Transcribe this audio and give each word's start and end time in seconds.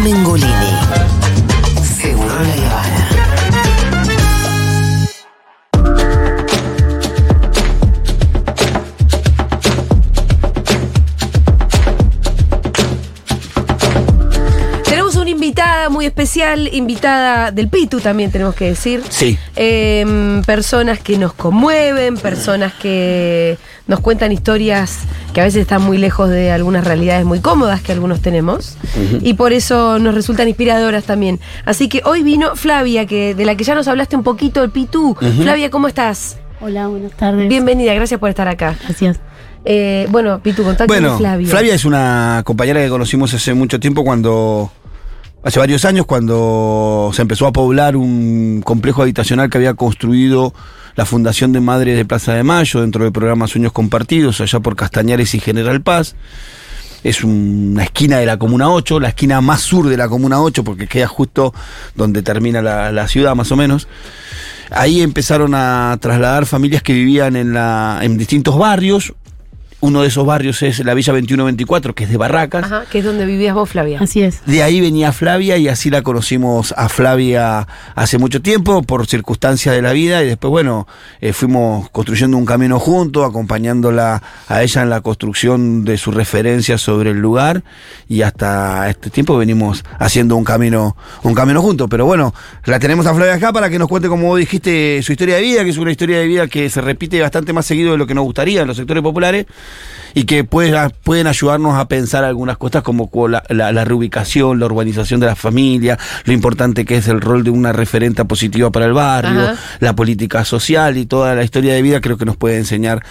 Mengolini. 0.00 0.75
Especial, 16.36 16.68
invitada 16.74 17.50
del 17.50 17.68
Pitu 17.68 18.00
también 18.00 18.30
tenemos 18.30 18.54
que 18.54 18.66
decir. 18.66 19.02
Sí. 19.08 19.38
Eh, 19.56 20.42
personas 20.44 20.98
que 20.98 21.16
nos 21.16 21.32
conmueven, 21.32 22.16
personas 22.18 22.74
que 22.74 23.56
nos 23.86 24.00
cuentan 24.00 24.32
historias 24.32 25.00
que 25.32 25.40
a 25.40 25.44
veces 25.44 25.62
están 25.62 25.82
muy 25.82 25.96
lejos 25.96 26.28
de 26.28 26.50
algunas 26.50 26.84
realidades 26.84 27.24
muy 27.24 27.40
cómodas 27.40 27.80
que 27.80 27.92
algunos 27.92 28.20
tenemos. 28.20 28.76
Y 29.22 29.34
por 29.34 29.52
eso 29.52 29.98
nos 29.98 30.14
resultan 30.14 30.48
inspiradoras 30.48 31.04
también. 31.04 31.40
Así 31.64 31.88
que 31.88 32.02
hoy 32.04 32.22
vino 32.22 32.54
Flavia, 32.54 33.06
que, 33.06 33.34
de 33.34 33.44
la 33.44 33.54
que 33.54 33.64
ya 33.64 33.74
nos 33.74 33.88
hablaste 33.88 34.16
un 34.16 34.22
poquito, 34.22 34.62
el 34.62 34.70
Pitu. 34.70 35.14
Flavia, 35.14 35.70
¿cómo 35.70 35.88
estás? 35.88 36.38
Hola, 36.60 36.88
buenas 36.88 37.12
tardes. 37.12 37.48
Bienvenida, 37.48 37.94
gracias 37.94 38.18
por 38.20 38.28
estar 38.28 38.48
acá. 38.48 38.76
Gracias. 38.84 39.20
Eh, 39.64 40.06
bueno, 40.10 40.40
Pitu, 40.40 40.62
contacto 40.62 40.92
Bueno, 40.92 41.10
con 41.10 41.18
Flavia. 41.18 41.48
Flavia 41.48 41.74
es 41.74 41.84
una 41.84 42.42
compañera 42.44 42.80
que 42.80 42.88
conocimos 42.88 43.32
hace 43.32 43.54
mucho 43.54 43.80
tiempo 43.80 44.04
cuando. 44.04 44.70
Hace 45.46 45.60
varios 45.60 45.84
años, 45.84 46.06
cuando 46.06 47.12
se 47.14 47.22
empezó 47.22 47.46
a 47.46 47.52
poblar 47.52 47.94
un 47.94 48.62
complejo 48.64 49.02
habitacional 49.02 49.48
que 49.48 49.58
había 49.58 49.74
construido 49.74 50.52
la 50.96 51.06
Fundación 51.06 51.52
de 51.52 51.60
Madres 51.60 51.96
de 51.96 52.04
Plaza 52.04 52.34
de 52.34 52.42
Mayo 52.42 52.80
dentro 52.80 53.04
del 53.04 53.12
programa 53.12 53.46
Sueños 53.46 53.70
Compartidos, 53.70 54.40
allá 54.40 54.58
por 54.58 54.74
Castañares 54.74 55.36
y 55.36 55.38
General 55.38 55.80
Paz. 55.82 56.16
Es 57.04 57.22
una 57.22 57.84
esquina 57.84 58.18
de 58.18 58.26
la 58.26 58.40
Comuna 58.40 58.70
8, 58.70 58.98
la 58.98 59.10
esquina 59.10 59.40
más 59.40 59.60
sur 59.60 59.88
de 59.88 59.96
la 59.96 60.08
Comuna 60.08 60.42
8, 60.42 60.64
porque 60.64 60.88
queda 60.88 61.06
justo 61.06 61.54
donde 61.94 62.22
termina 62.22 62.60
la, 62.60 63.06
ciudad, 63.06 63.36
más 63.36 63.52
o 63.52 63.56
menos. 63.56 63.86
Ahí 64.72 65.00
empezaron 65.00 65.54
a 65.54 65.96
trasladar 66.00 66.46
familias 66.46 66.82
que 66.82 66.92
vivían 66.92 67.36
en 67.36 68.18
distintos 68.18 68.58
barrios. 68.58 69.14
Uno 69.86 70.02
de 70.02 70.08
esos 70.08 70.26
barrios 70.26 70.64
es 70.64 70.84
la 70.84 70.94
Villa 70.94 71.12
2124, 71.12 71.94
que 71.94 72.02
es 72.02 72.10
de 72.10 72.16
Barracas. 72.16 72.64
Ajá, 72.64 72.84
que 72.90 72.98
es 72.98 73.04
donde 73.04 73.24
vivías 73.24 73.54
vos, 73.54 73.70
Flavia. 73.70 74.00
Así 74.00 74.20
es. 74.20 74.44
De 74.44 74.64
ahí 74.64 74.80
venía 74.80 75.12
Flavia 75.12 75.58
y 75.58 75.68
así 75.68 75.90
la 75.90 76.02
conocimos 76.02 76.74
a 76.76 76.88
Flavia 76.88 77.68
hace 77.94 78.18
mucho 78.18 78.42
tiempo 78.42 78.82
por 78.82 79.06
circunstancias 79.06 79.76
de 79.76 79.82
la 79.82 79.92
vida 79.92 80.24
y 80.24 80.26
después, 80.26 80.50
bueno, 80.50 80.88
eh, 81.20 81.32
fuimos 81.32 81.88
construyendo 81.90 82.36
un 82.36 82.44
camino 82.44 82.80
juntos, 82.80 83.24
acompañándola 83.24 84.24
a 84.48 84.62
ella 84.64 84.82
en 84.82 84.90
la 84.90 85.02
construcción 85.02 85.84
de 85.84 85.98
su 85.98 86.10
referencia 86.10 86.78
sobre 86.78 87.10
el 87.10 87.18
lugar 87.20 87.62
y 88.08 88.22
hasta 88.22 88.90
este 88.90 89.08
tiempo 89.10 89.38
venimos 89.38 89.84
haciendo 90.00 90.34
un 90.34 90.42
camino, 90.42 90.96
un 91.22 91.32
camino 91.32 91.62
juntos. 91.62 91.86
Pero 91.88 92.06
bueno, 92.06 92.34
la 92.64 92.80
tenemos 92.80 93.06
a 93.06 93.14
Flavia 93.14 93.34
acá 93.34 93.52
para 93.52 93.70
que 93.70 93.78
nos 93.78 93.86
cuente, 93.86 94.08
como 94.08 94.26
vos 94.26 94.40
dijiste, 94.40 95.00
su 95.04 95.12
historia 95.12 95.36
de 95.36 95.42
vida, 95.42 95.62
que 95.62 95.70
es 95.70 95.78
una 95.78 95.92
historia 95.92 96.18
de 96.18 96.26
vida 96.26 96.48
que 96.48 96.68
se 96.70 96.80
repite 96.80 97.20
bastante 97.20 97.52
más 97.52 97.66
seguido 97.66 97.92
de 97.92 97.98
lo 97.98 98.06
que 98.08 98.14
nos 98.14 98.24
gustaría 98.24 98.62
en 98.62 98.66
los 98.66 98.76
sectores 98.76 99.04
populares 99.04 99.46
y 100.14 100.24
que 100.24 100.44
puede- 100.44 100.90
pueden 101.04 101.26
ayudarnos 101.26 101.74
a 101.78 101.88
pensar 101.88 102.24
algunas 102.24 102.56
cosas 102.56 102.82
como 102.82 103.10
co- 103.10 103.28
la, 103.28 103.42
la- 103.50 103.72
la 103.72 103.84
reubicación, 103.84 104.58
la 104.58 104.66
urbanización 104.66 105.20
de 105.20 105.26
la 105.26 105.36
familia, 105.36 105.98
lo 106.24 106.32
importante 106.32 106.84
que 106.84 106.96
es 106.96 107.08
el 107.08 107.20
rol 107.20 107.44
de 107.44 107.50
una 107.50 107.72
referente 107.72 108.24
positiva 108.24 108.70
para 108.70 108.86
el 108.86 108.92
barrio, 108.94 109.40
Ajá. 109.50 109.56
la 109.80 109.94
política 109.94 110.44
social 110.44 110.96
y 110.96 111.06
toda 111.06 111.34
la 111.34 111.44
historia 111.44 111.74
de 111.74 111.82
vida 111.82 112.00
creo 112.00 112.16
que 112.16 112.24
nos 112.24 112.36
puede 112.36 112.56
enseñar 112.56 113.02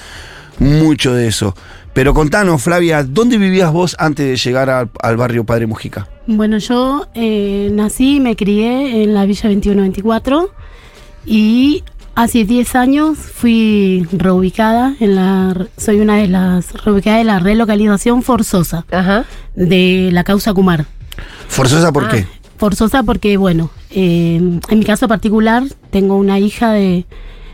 mucho 0.60 1.14
de 1.14 1.28
eso. 1.28 1.56
Pero 1.94 2.14
contanos, 2.14 2.62
Flavia, 2.62 3.04
¿dónde 3.04 3.38
vivías 3.38 3.72
vos 3.72 3.96
antes 4.00 4.26
de 4.26 4.36
llegar 4.36 4.70
al, 4.70 4.90
al 5.02 5.16
barrio 5.16 5.46
Padre 5.46 5.66
Mujica? 5.68 6.08
Bueno, 6.28 6.58
yo 6.58 7.08
eh, 7.14 7.70
nací 7.72 8.18
y 8.18 8.20
me 8.20 8.36
crié 8.36 9.04
en 9.04 9.14
la 9.14 9.26
Villa 9.26 9.44
2124 9.50 10.50
y 11.26 11.84
hace 12.16 12.46
10 12.46 12.76
años 12.76 13.18
fui 13.18 14.08
reubicada 14.12 14.96
en 15.00 15.16
la 15.16 15.68
soy 15.78 16.00
una 16.00 16.18
de 16.18 16.28
las 16.28 16.72
reubicadas 16.84 17.20
de 17.20 17.26
la 17.26 17.40
relocalización 17.40 18.24
forzosa 18.24 18.86
Ajá. 18.92 19.26
de 19.56 20.10
la 20.12 20.24
causa 20.24 20.54
Kumar. 20.54 20.86
Forzosa, 21.48 21.92
¿por 21.92 22.06
Ah. 22.06 22.10
qué? 22.12 22.28
Forzosa 22.58 23.04
porque, 23.04 23.36
bueno, 23.38 23.70
eh, 23.92 24.36
en 24.38 24.80
mi 24.80 24.86
caso 24.86 25.08
particular 25.08 25.64
tengo 25.92 26.16
una 26.16 26.40
hija 26.40 26.72
de, 26.72 27.06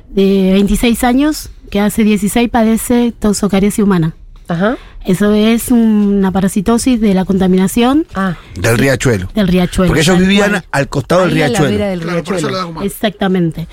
de 0.10 0.52
26 0.54 1.04
años 1.04 1.50
que 1.72 1.80
hace 1.80 2.04
16 2.04 2.50
padece 2.50 3.14
toxocaresia 3.18 3.84
humana. 3.84 4.14
Ajá. 4.48 4.78
Eso 5.06 5.34
es 5.34 5.72
una 5.72 6.32
parasitosis 6.32 7.02
de 7.02 7.16
la 7.16 7.26
contaminación 7.26 8.06
Ah. 8.14 8.36
Del 8.56 8.78
riachuelo. 8.78 9.30
del 9.34 9.48
riachuelo. 9.48 9.88
Porque 9.90 10.02
ellos 10.02 10.20
vivían 10.20 10.52
cual. 10.52 10.66
al 10.72 10.88
costado 10.90 11.22
del 11.22 11.30
Ahí 11.32 11.36
riachuelo. 11.36 11.78
del 11.78 12.00
Claro, 12.02 12.24
por 12.24 12.36
eso 12.36 12.48
riachuelo. 12.50 12.82
Exactamente. 12.84 13.68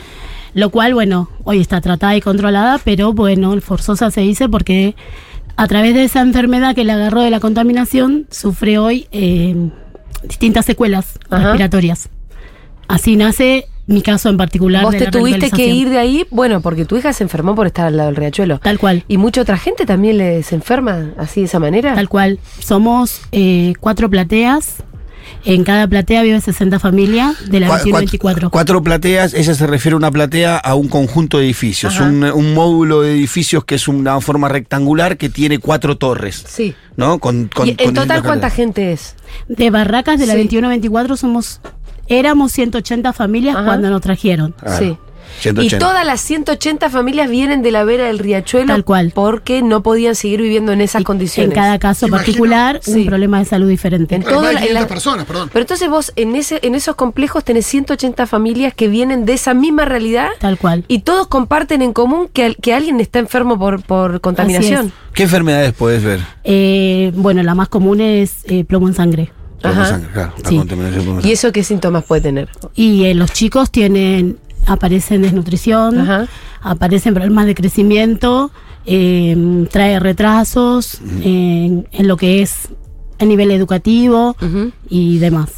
Lo 0.54 0.70
cual, 0.70 0.94
bueno, 0.94 1.28
hoy 1.44 1.60
está 1.60 1.81
tratada 1.81 2.16
y 2.16 2.20
controlada, 2.20 2.78
pero 2.82 3.12
bueno, 3.12 3.59
forzosa 3.60 4.10
se 4.10 4.22
dice 4.22 4.48
porque 4.48 4.94
a 5.56 5.66
través 5.66 5.94
de 5.94 6.04
esa 6.04 6.20
enfermedad 6.20 6.75
que 6.75 6.84
le 6.84 6.92
agarró 6.92 7.22
de 7.22 7.31
la 7.31 7.41
contaminación, 7.41 8.26
sufre 8.31 8.78
hoy 8.78 9.08
eh, 9.12 9.70
distintas 10.22 10.66
secuelas 10.66 11.19
Ajá. 11.31 11.44
respiratorias. 11.44 12.08
Así 12.87 13.16
nace 13.16 13.66
mi 13.88 14.03
caso 14.03 14.28
en 14.28 14.37
particular. 14.37 14.84
Vos 14.84 14.92
de 14.92 14.98
te 14.98 15.04
la 15.06 15.10
tuviste 15.10 15.50
que 15.50 15.66
ir 15.66 15.88
de 15.88 15.98
ahí, 15.98 16.26
bueno, 16.31 16.60
porque 16.60 16.84
tu 16.84 16.97
hija 16.97 17.12
se 17.12 17.25
enfermó 17.25 17.54
por 17.54 17.66
estar 17.66 17.87
al 17.87 17.97
lado 17.97 18.08
del 18.08 18.16
riachuelo. 18.16 18.58
Tal 18.58 18.78
cual. 18.78 19.03
¿Y 19.08 19.16
mucha 19.16 19.41
otra 19.41 19.56
gente 19.56 19.87
también 19.87 20.19
le 20.19 20.42
se 20.42 20.54
enferma 20.54 21.12
así 21.16 21.41
de 21.41 21.47
esa 21.47 21.58
manera? 21.58 21.94
Tal 21.94 22.08
cual. 22.08 22.38
Somos 22.60 23.22
eh, 23.32 23.72
cuatro 23.81 24.08
plateas. 24.10 24.84
En 25.45 25.65
cada 25.65 25.87
platea 25.87 26.23
vive 26.23 26.41
60 26.41 26.79
familias 26.79 27.49
de 27.51 27.61
la 27.61 27.67
Cua- 27.69 27.79
2124. 27.79 28.51
Cuatro, 28.51 28.83
plateas, 28.83 29.34
ella 29.34 29.55
se 29.55 29.67
refiere 29.67 29.95
a 29.95 29.97
una 29.99 30.11
platea 30.11 30.56
a 30.56 30.75
un 30.75 30.89
conjunto 30.89 31.39
de 31.39 31.45
edificios, 31.45 32.01
un, 32.01 32.25
un 32.25 32.55
módulo 32.55 33.03
de 33.03 33.12
edificios 33.12 33.65
que 33.65 33.77
es 33.77 33.89
una 33.89 34.21
forma 34.21 34.49
rectangular 34.49 35.17
que 35.17 35.29
tiene 35.29 35.59
cuatro 35.59 35.97
torres, 35.97 36.45
Sí. 36.47 36.75
¿no? 36.97 37.19
Con, 37.19 37.49
con- 37.55 37.67
¿Y 37.69 37.71
en 37.71 37.77
con 37.77 37.95
total 37.95 38.23
cuánta 38.23 38.51
gente 38.51 38.93
es? 38.93 39.15
De 39.49 39.71
Barracas 39.71 40.19
de 40.19 40.27
la 40.27 40.33
Sí. 40.34 40.39
2124 40.41 41.17
somos 41.17 41.61
éramos 42.09 42.53
180 42.53 43.12
familias 43.12 43.55
Ajá. 43.56 43.65
cuando 43.67 43.91
nos 43.91 44.00
trajeron. 44.00 44.55
Sí. 44.79 44.97
180. 45.41 45.77
Y 45.77 45.78
todas 45.78 46.05
las 46.06 46.21
180 46.21 46.91
familias 46.91 47.31
vienen 47.31 47.62
de 47.62 47.71
la 47.71 47.84
vera 47.84 48.06
del 48.06 48.19
riachuelo 48.19 48.66
Tal 48.66 48.84
cual. 48.84 49.12
porque 49.15 49.62
no 49.62 49.83
podían 49.83 50.15
seguir 50.15 50.41
viviendo 50.43 50.72
en 50.72 50.81
esas 50.81 51.03
Y 51.03 51.05
condiciones. 51.05 51.50
En 51.50 51.55
cada 51.55 51.78
caso 51.78 52.06
Imagino- 52.06 52.25
particular, 52.27 52.81
Sí. 52.83 52.93
un 53.00 53.06
problema 53.06 53.38
de 53.38 53.44
salud 53.44 53.69
diferente. 53.69 54.15
En 54.17 54.22
Claro, 54.22 54.38
todo 54.38 54.44
más 54.44 54.50
de 54.50 54.55
la- 54.55 54.61
en 54.61 54.67
500 54.69 54.83
la- 54.83 54.88
personas, 54.94 55.25
perdón. 55.27 55.50
Pero 55.53 55.62
entonces 55.62 55.88
vos 55.88 56.12
en 56.17 56.34
ese 56.37 56.59
en 56.62 56.75
esos 56.75 56.97
complejos 56.97 57.44
tenés 57.44 57.67
180 57.67 58.27
familias 58.27 58.75
que 58.75 58.88
vienen 58.88 59.25
de 59.25 59.34
esa 59.34 59.55
misma 59.55 59.84
realidad 59.84 60.28
Tal 60.41 60.59
cual. 60.59 60.84
y 60.88 61.00
todos 61.00 61.28
comparten 61.28 61.83
en 61.83 61.93
común 61.93 62.28
que, 62.33 62.55
que 62.61 62.75
alguien 62.75 63.00
está 63.00 63.19
enfermo 63.19 63.59
por, 63.59 63.83
por 63.83 64.21
contaminación. 64.21 64.93
¿Qué 65.12 65.25
enfermedades 65.25 65.72
puedes 65.72 66.03
ver? 66.03 66.21
Eh, 66.44 67.12
bueno, 67.15 67.43
la 67.43 67.55
más 67.55 67.69
común 67.69 68.00
es 68.00 68.37
eh, 68.44 68.65
plomo 68.65 68.88
en 68.88 68.94
sangre. 68.94 69.31
Ajá. 69.62 69.87
Sangre, 69.87 70.09
claro, 70.12 70.33
la 70.43 70.49
Sí. 70.49 71.28
¿Y 71.28 71.33
eso 71.33 71.50
qué 71.53 71.65
síntomas 71.65 72.05
puede 72.05 72.21
tener? 72.22 72.49
Y 72.77 73.05
eh, 73.06 73.15
los 73.15 73.33
chicos 73.33 73.71
tienen, 73.72 74.38
aparecen 74.69 75.23
desnutrición, 75.23 75.99
Ajá. 76.01 76.29
aparecen 76.61 77.15
problemas 77.15 77.47
de 77.47 77.55
crecimiento, 77.55 78.51
eh, 78.87 79.67
trae 79.71 79.99
retrasos 80.01 81.01
en, 81.23 81.89
en 81.93 82.09
lo 82.09 82.17
que 82.17 82.43
es 82.43 82.69
a 83.19 83.25
nivel 83.25 83.51
educativo 83.51 84.37
y 84.89 85.19
demás. 85.19 85.51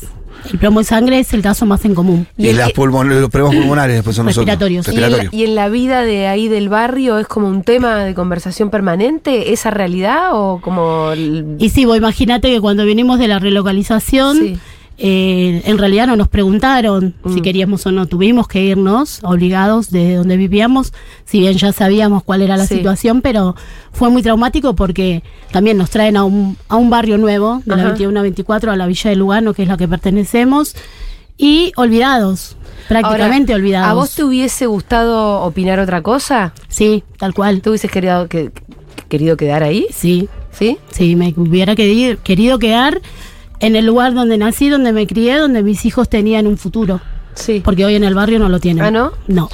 El 0.51 0.59
plomo 0.59 0.81
en 0.81 0.87
sangre 0.87 1.19
es 1.19 1.35
el 1.35 1.43
caso 1.43 1.67
más 1.67 1.85
en 1.85 1.95
común. 1.95 2.27
Y, 2.39 2.51
las 2.55 2.71
pulmon- 2.73 3.05
los 3.21 3.29
problemas 3.29 3.57
pulmonares 3.59 3.97
después 3.97 4.17
son 4.17 4.25
nosotros. 4.25 4.47
Respiratorios. 4.47 4.89
¿Y 4.89 4.91
en, 4.95 5.01
la, 5.03 5.07
Respiratorios. 5.09 5.35
y 5.35 5.45
en 5.45 5.55
la 5.55 5.69
vida 5.69 6.01
de 6.03 6.27
ahí 6.29 6.49
del 6.49 6.71
barrio 6.71 7.19
es 7.19 7.27
como 7.27 7.47
un 7.47 7.63
tema 7.63 7.97
de 8.05 8.15
conversación 8.15 8.71
permanente 8.71 9.53
esa 9.53 9.71
realidad 9.71 10.31
o 10.33 10.59
como 10.63 11.11
el- 11.13 11.57
Y 11.59 11.69
sí, 11.69 11.85
vos 11.85 11.99
imagínate 11.99 12.51
que 12.51 12.59
cuando 12.59 12.87
vinimos 12.87 13.19
de 13.19 13.29
la 13.29 13.39
relocalización, 13.39 14.39
Sí. 14.39 14.59
Eh, 15.03 15.63
en 15.65 15.79
realidad 15.79 16.07
no 16.07 16.15
nos 16.15 16.29
preguntaron 16.29 17.15
si 17.27 17.41
Mm. 17.41 17.43
queríamos 17.43 17.87
o 17.87 17.91
no. 17.91 18.05
Tuvimos 18.07 18.47
que 18.49 18.63
irnos 18.63 19.21
obligados 19.23 19.91
de 19.91 20.17
donde 20.17 20.37
vivíamos, 20.37 20.93
si 21.25 21.41
bien 21.41 21.55
ya 21.57 21.73
sabíamos 21.73 22.23
cuál 22.23 22.43
era 22.43 22.59
la 22.59 22.67
Sí. 22.67 22.77
situación, 22.77 23.23
pero 23.23 23.57
fue 23.93 24.11
muy 24.11 24.23
traumático 24.23 24.75
porque 24.77 25.23
también 25.53 25.79
nos 25.79 25.89
traen 25.89 26.19
a 26.19 26.25
un, 26.25 26.59
a 26.69 26.77
un 26.77 26.91
barrio 26.91 27.17
nuevo, 27.17 27.63
de 27.65 27.73
Ajá. 27.73 27.83
la 27.83 27.89
21 27.89 28.21
a 28.21 28.23
24, 28.23 28.71
a 28.73 28.77
la 28.77 28.87
Villa 28.87 29.09
de 29.09 29.17
Lugano, 29.17 29.55
que 29.55 29.63
es 29.63 29.69
la 29.69 29.79
que 29.79 29.89
pertenecemos, 29.89 30.77
y 31.39 31.73
olvidados, 31.77 32.57
prácticamente 32.87 33.53
Ahora, 33.53 33.63
olvidados. 33.63 33.91
¿A 33.91 33.95
vos 33.95 34.15
te 34.15 34.23
hubiese 34.25 34.67
gustado 34.67 35.41
opinar 35.41 35.79
otra 35.81 36.03
cosa? 36.03 36.53
Sí, 36.69 37.03
tal 37.19 37.33
cual. 37.33 37.63
¿Tú 37.63 37.71
hubieses 37.71 37.91
querido, 37.91 38.29
que, 38.29 38.51
querido 39.09 39.39
quedar 39.39 39.63
ahí? 39.63 39.87
Sí, 39.91 40.29
¿Sí? 40.53 40.77
Sí, 40.91 41.17
me 41.17 41.33
hubiera 41.37 41.75
querido, 41.75 42.19
querido 42.23 42.59
quedar 42.59 43.01
en 43.61 43.77
el 43.77 43.87
lugar 43.87 44.15
donde 44.15 44.37
nací, 44.39 44.69
donde 44.69 44.93
me 44.93 45.07
crié, 45.07 45.37
donde 45.39 45.63
mis 45.63 45.85
hijos 45.85 46.09
tenían 46.09 46.47
un 46.47 46.57
futuro. 46.57 47.01
Sí. 47.35 47.61
Porque 47.65 47.85
hoy 47.85 47.95
en 47.95 48.05
el 48.05 48.15
barrio 48.15 48.39
no 48.39 48.49
lo 48.49 48.59
tienen. 48.61 48.85
¿Ah, 48.85 48.91
no? 48.91 49.13
No. 49.29 49.49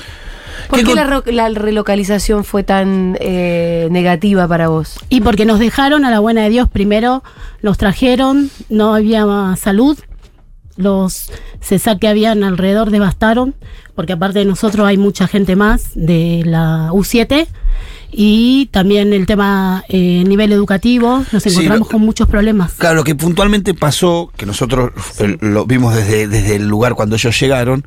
¿Por 0.71 0.83
¿Qué 0.83 0.95
la, 0.95 1.05
ro- 1.05 1.23
la 1.27 1.49
relocalización 1.51 2.43
fue 2.43 2.63
tan 2.65 3.17
eh, 3.21 3.89
negativa 3.91 4.49
para 4.49 4.69
vos? 4.69 4.99
Y 5.11 5.21
porque 5.21 5.45
nos 5.45 5.59
dejaron 5.61 6.05
a 6.05 6.11
la 6.11 6.19
buena 6.19 6.43
de 6.43 6.49
Dios. 6.51 6.69
Primero 6.69 7.23
nos 7.63 7.79
trajeron, 7.79 8.51
no 8.71 8.95
había 8.95 9.27
salud, 9.57 9.99
los 10.77 11.31
CESAC 11.61 11.99
que 12.01 12.09
habían 12.09 12.43
alrededor 12.43 12.91
devastaron, 12.91 13.55
porque 13.95 14.15
aparte 14.15 14.41
de 14.41 14.45
nosotros 14.47 14.87
hay 14.87 14.97
mucha 14.97 15.29
gente 15.29 15.57
más 15.57 15.91
de 15.95 16.43
la 16.45 16.91
U7 16.93 17.47
y 18.13 18.67
también 18.73 19.13
el 19.13 19.27
tema 19.27 19.85
eh, 19.89 20.25
nivel 20.27 20.53
educativo, 20.53 21.25
nos 21.33 21.43
Sí, 21.43 21.51
encontramos 21.51 21.89
lo- 21.89 21.93
con 21.93 22.01
muchos 22.03 22.29
problemas. 22.29 22.73
Claro, 22.79 22.97
lo 22.97 23.05
que 23.05 23.15
puntualmente 23.15 23.75
pasó, 23.75 24.31
que 24.37 24.47
nosotros 24.47 24.91
eh, 25.19 25.37
lo 25.41 25.67
vimos 25.67 25.95
desde, 25.95 26.29
desde 26.29 26.57
el 26.57 26.67
lugar 26.69 26.95
cuando 26.95 27.17
ellos 27.17 27.39
llegaron, 27.39 27.85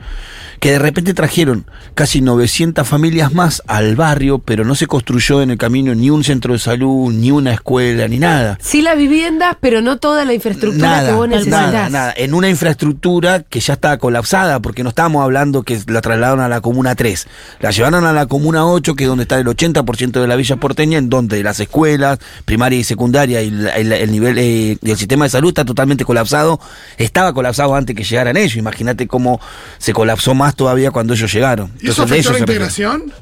que 0.60 0.72
de 0.72 0.80
repente 0.80 1.14
trajeron 1.14 1.66
casi 1.96 2.20
900 2.20 2.86
familias 2.86 3.34
más 3.34 3.64
al 3.68 3.96
barrio, 3.96 4.40
pero 4.40 4.66
no 4.66 4.76
se 4.76 4.88
construyó 4.88 5.42
en 5.42 5.52
el 5.52 5.58
camino 5.58 5.96
ni 5.96 6.10
un 6.10 6.24
centro 6.26 6.52
de 6.54 6.60
salud, 6.60 7.14
ni 7.14 7.32
una 7.32 7.54
escuela, 7.54 8.08
ni 8.10 8.20
nada. 8.20 8.58
Sí 8.62 8.82
las 8.82 8.98
viviendas, 8.98 9.56
pero 9.62 9.82
no 9.82 9.98
toda 9.98 10.26
la 10.26 10.34
infraestructura 10.34 10.90
Nada, 10.98 11.10
que 11.10 11.16
vos 11.16 11.30
necesitas. 11.30 11.62
nada, 11.74 11.90
nada. 11.90 12.14
En 12.18 12.34
una 12.34 12.50
infraestructura 12.50 13.44
que 13.44 13.62
ya 13.62 13.74
estaba 13.74 13.98
colapsada, 13.98 14.60
porque 14.60 14.84
no 14.84 14.90
estábamos 14.90 15.24
hablando 15.24 15.64
que 15.64 15.80
la 15.88 16.02
trasladaron 16.02 16.42
a 16.42 16.50
la 16.50 16.60
Comuna 16.60 16.94
3. 16.96 17.28
La 17.62 17.72
llevaron 17.72 18.06
a 18.06 18.12
la 18.12 18.26
Comuna 18.26 18.66
8, 18.66 18.96
que 18.96 19.06
es 19.06 19.08
donde 19.08 19.24
está 19.24 19.38
el 19.40 19.48
80% 19.48 20.09
de 20.12 20.28
la 20.28 20.36
villa 20.36 20.56
porteña, 20.56 20.98
en 20.98 21.10
donde 21.10 21.44
las 21.44 21.60
escuelas, 21.60 22.18
primaria 22.46 22.80
y 22.80 22.84
secundaria, 22.84 23.42
y 23.44 23.52
la- 23.52 23.76
el, 23.76 23.92
el 23.92 24.12
nivel 24.12 24.38
eh, 24.40 24.78
y 24.82 24.90
el 24.92 24.98
sistema 24.98 25.26
de 25.26 25.30
salud 25.30 25.50
está 25.50 25.66
totalmente 25.66 26.06
colapsado. 26.06 26.60
Estaba 26.98 27.34
colapsado 27.34 27.76
antes 27.76 27.96
que 27.96 28.04
llegaran 28.04 28.36
ellos. 28.38 28.56
Imagínate 28.56 29.08
cómo 29.08 29.40
se 29.78 29.94
colapsó 29.94 30.34
más 30.34 30.56
todavía 30.56 30.90
cuando 30.92 31.14
ellos 31.14 31.32
llegaron. 31.32 31.72
¿Y 31.82 31.90
eso 31.90 32.02
afectó 32.04 32.32
la 32.34 32.40
integración? 32.40 33.14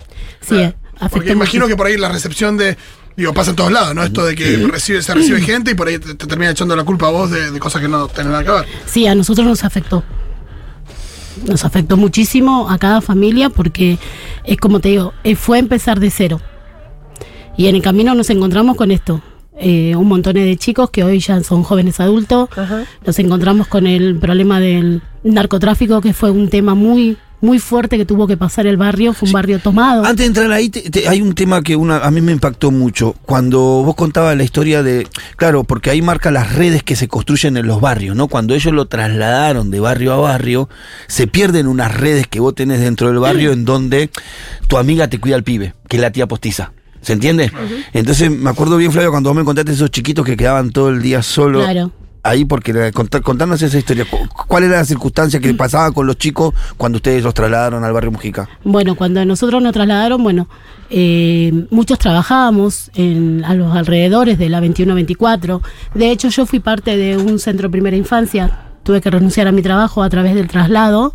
Sí, 0.42 0.56
afectó 0.96 1.10
Porque 1.10 1.32
imagino 1.34 1.68
que 1.68 1.76
por 1.76 1.88
ahí 1.88 1.98
la 1.98 2.10
recepción 2.10 2.56
de. 2.58 2.78
Digo, 3.18 3.34
pasa 3.34 3.50
en 3.50 3.56
todos 3.56 3.72
lados, 3.72 3.96
¿no? 3.96 4.04
Esto 4.04 4.24
de 4.24 4.36
que 4.36 4.58
recibe, 4.72 5.02
se 5.02 5.12
recibe 5.14 5.42
gente 5.42 5.72
y 5.72 5.74
por 5.74 5.88
ahí 5.88 5.98
te, 5.98 6.14
te 6.14 6.28
termina 6.28 6.52
echando 6.52 6.76
la 6.76 6.84
culpa 6.84 7.08
a 7.08 7.10
vos 7.10 7.32
de, 7.32 7.50
de 7.50 7.60
cosas 7.60 7.82
que 7.82 7.88
no 7.88 8.08
tienen 8.08 8.32
nada 8.32 8.44
que 8.44 8.52
ver. 8.52 8.66
Sí, 8.86 9.08
a 9.08 9.16
nosotros 9.16 9.48
nos 9.48 9.64
afectó. 9.64 10.04
Nos 11.48 11.66
afectó 11.66 11.98
muchísimo 11.98 12.70
a 12.70 12.78
cada 12.78 13.02
familia 13.02 13.50
porque 13.50 13.98
es 14.44 14.58
como 14.58 14.80
te 14.80 14.90
digo, 14.90 15.14
eh, 15.24 15.36
fue 15.36 15.60
empezar 15.60 16.00
de 16.00 16.10
cero. 16.12 16.42
Y 17.58 17.68
en 17.68 17.76
el 17.76 17.82
camino 17.82 18.14
nos 18.16 18.30
encontramos 18.30 18.76
con 18.78 18.92
esto. 18.92 19.22
eh, 19.60 19.96
un 19.96 20.08
montón 20.08 20.36
de 20.36 20.56
chicos 20.58 20.92
que 20.92 21.04
hoy 21.04 21.20
ya 21.20 21.42
son 21.44 21.64
jóvenes 21.64 22.00
adultos. 22.00 22.48
Ajá. 22.56 22.86
Nos 23.06 23.18
encontramos 23.18 23.66
con 23.68 23.88
el 23.88 24.16
problema 24.18 24.60
del 24.60 25.02
narcotráfico, 25.24 26.00
que 26.00 26.14
fue 26.14 26.30
un 26.30 26.48
tema 26.50 26.76
muy, 26.76 27.18
muy 27.42 27.58
fuerte 27.58 27.98
que 27.98 28.06
tuvo 28.06 28.28
que 28.28 28.38
pasar 28.38 28.68
el 28.68 28.78
barrio. 28.78 29.14
Fue 29.14 29.26
un 29.28 29.34
barrio 29.34 29.58
tomado. 29.58 30.04
Antes 30.06 30.18
de 30.18 30.26
entrar 30.26 30.52
ahí, 30.52 30.70
te- 30.70 30.88
te- 30.92 31.08
hay 31.08 31.24
un 31.24 31.34
tema 31.34 31.64
que 31.64 31.76
una, 31.76 31.98
a 31.98 32.12
mí 32.12 32.22
me 32.22 32.32
impactó 32.34 32.70
mucho. 32.70 33.16
Cuando 33.24 33.60
vos 33.84 33.96
contabas 33.96 34.38
la 34.38 34.44
historia 34.44 34.84
de. 34.84 35.08
Claro, 35.38 35.64
porque 35.64 35.90
ahí 35.90 36.04
marca 36.04 36.30
las 36.30 36.54
redes 36.54 36.84
que 36.84 36.96
se 36.96 37.08
construyen 37.08 37.58
en 37.58 37.66
los 37.66 37.82
barrios, 37.82 38.16
¿no? 38.16 38.28
Cuando 38.28 38.54
ellos 38.54 38.74
lo 38.74 38.86
trasladaron 38.86 39.72
de 39.72 39.80
barrio 39.80 40.14
a 40.14 40.18
barrio, 40.18 40.70
se 41.08 41.26
pierden 41.26 41.66
unas 41.66 41.96
redes 41.98 42.28
que 42.28 42.40
vos 42.40 42.54
tenés 42.54 42.80
dentro 42.80 43.08
del 43.08 43.18
barrio 43.18 43.52
en 43.54 43.66
donde 43.66 44.12
tu 44.68 44.78
amiga 44.78 45.08
te 45.08 45.20
cuida 45.20 45.36
al 45.36 45.44
pibe, 45.44 45.74
que 45.90 45.98
es 45.98 46.02
la 46.02 46.12
tía 46.12 46.28
postiza. 46.28 46.74
¿Se 47.08 47.14
entiende? 47.14 47.50
Entonces 47.94 48.30
me 48.30 48.50
acuerdo 48.50 48.76
bien, 48.76 48.92
Flavio, 48.92 49.12
cuando 49.12 49.30
vos 49.30 49.38
me 49.38 49.46
contaste 49.46 49.72
esos 49.72 49.90
chiquitos 49.92 50.26
que 50.26 50.36
quedaban 50.36 50.72
todo 50.72 50.90
el 50.90 51.02
día 51.02 51.22
solos. 51.22 51.64
Claro. 51.64 51.90
Ahí, 52.22 52.44
porque 52.44 52.92
contanos 53.24 53.62
esa 53.62 53.78
historia. 53.78 54.04
Cu- 54.04 54.28
¿Cuál 54.46 54.64
era 54.66 54.76
la 54.80 54.84
circunstancia 54.84 55.40
que 55.40 55.54
pasaba 55.54 55.94
con 55.94 56.06
los 56.06 56.18
chicos 56.18 56.54
cuando 56.76 56.98
ustedes 56.98 57.24
los 57.24 57.34
trasladaron 57.34 57.86
al 57.86 57.94
barrio 57.94 58.12
Mujica? 58.12 58.50
Bueno, 58.66 58.96
cuando 58.96 59.24
nosotros 59.24 59.64
nos 59.64 59.72
trasladaron, 59.72 60.22
bueno, 60.22 60.50
eh, 60.90 61.54
muchos 61.72 61.98
trabajábamos 61.98 62.92
en, 62.96 63.46
a 63.46 63.54
los 63.54 63.74
alrededores 63.74 64.38
de 64.38 64.50
la 64.50 64.60
21-24. 64.60 65.62
De 65.94 66.12
hecho, 66.12 66.28
yo 66.28 66.46
fui 66.46 66.60
parte 66.60 66.98
de 66.98 67.16
un 67.16 67.40
centro 67.40 67.70
de 67.70 67.72
primera 67.72 67.96
infancia. 67.96 68.60
Tuve 68.84 69.00
que 69.00 69.10
renunciar 69.10 69.48
a 69.48 69.54
mi 69.54 69.62
trabajo 69.62 70.04
a 70.04 70.10
través 70.10 70.36
del 70.36 70.50
traslado. 70.50 71.14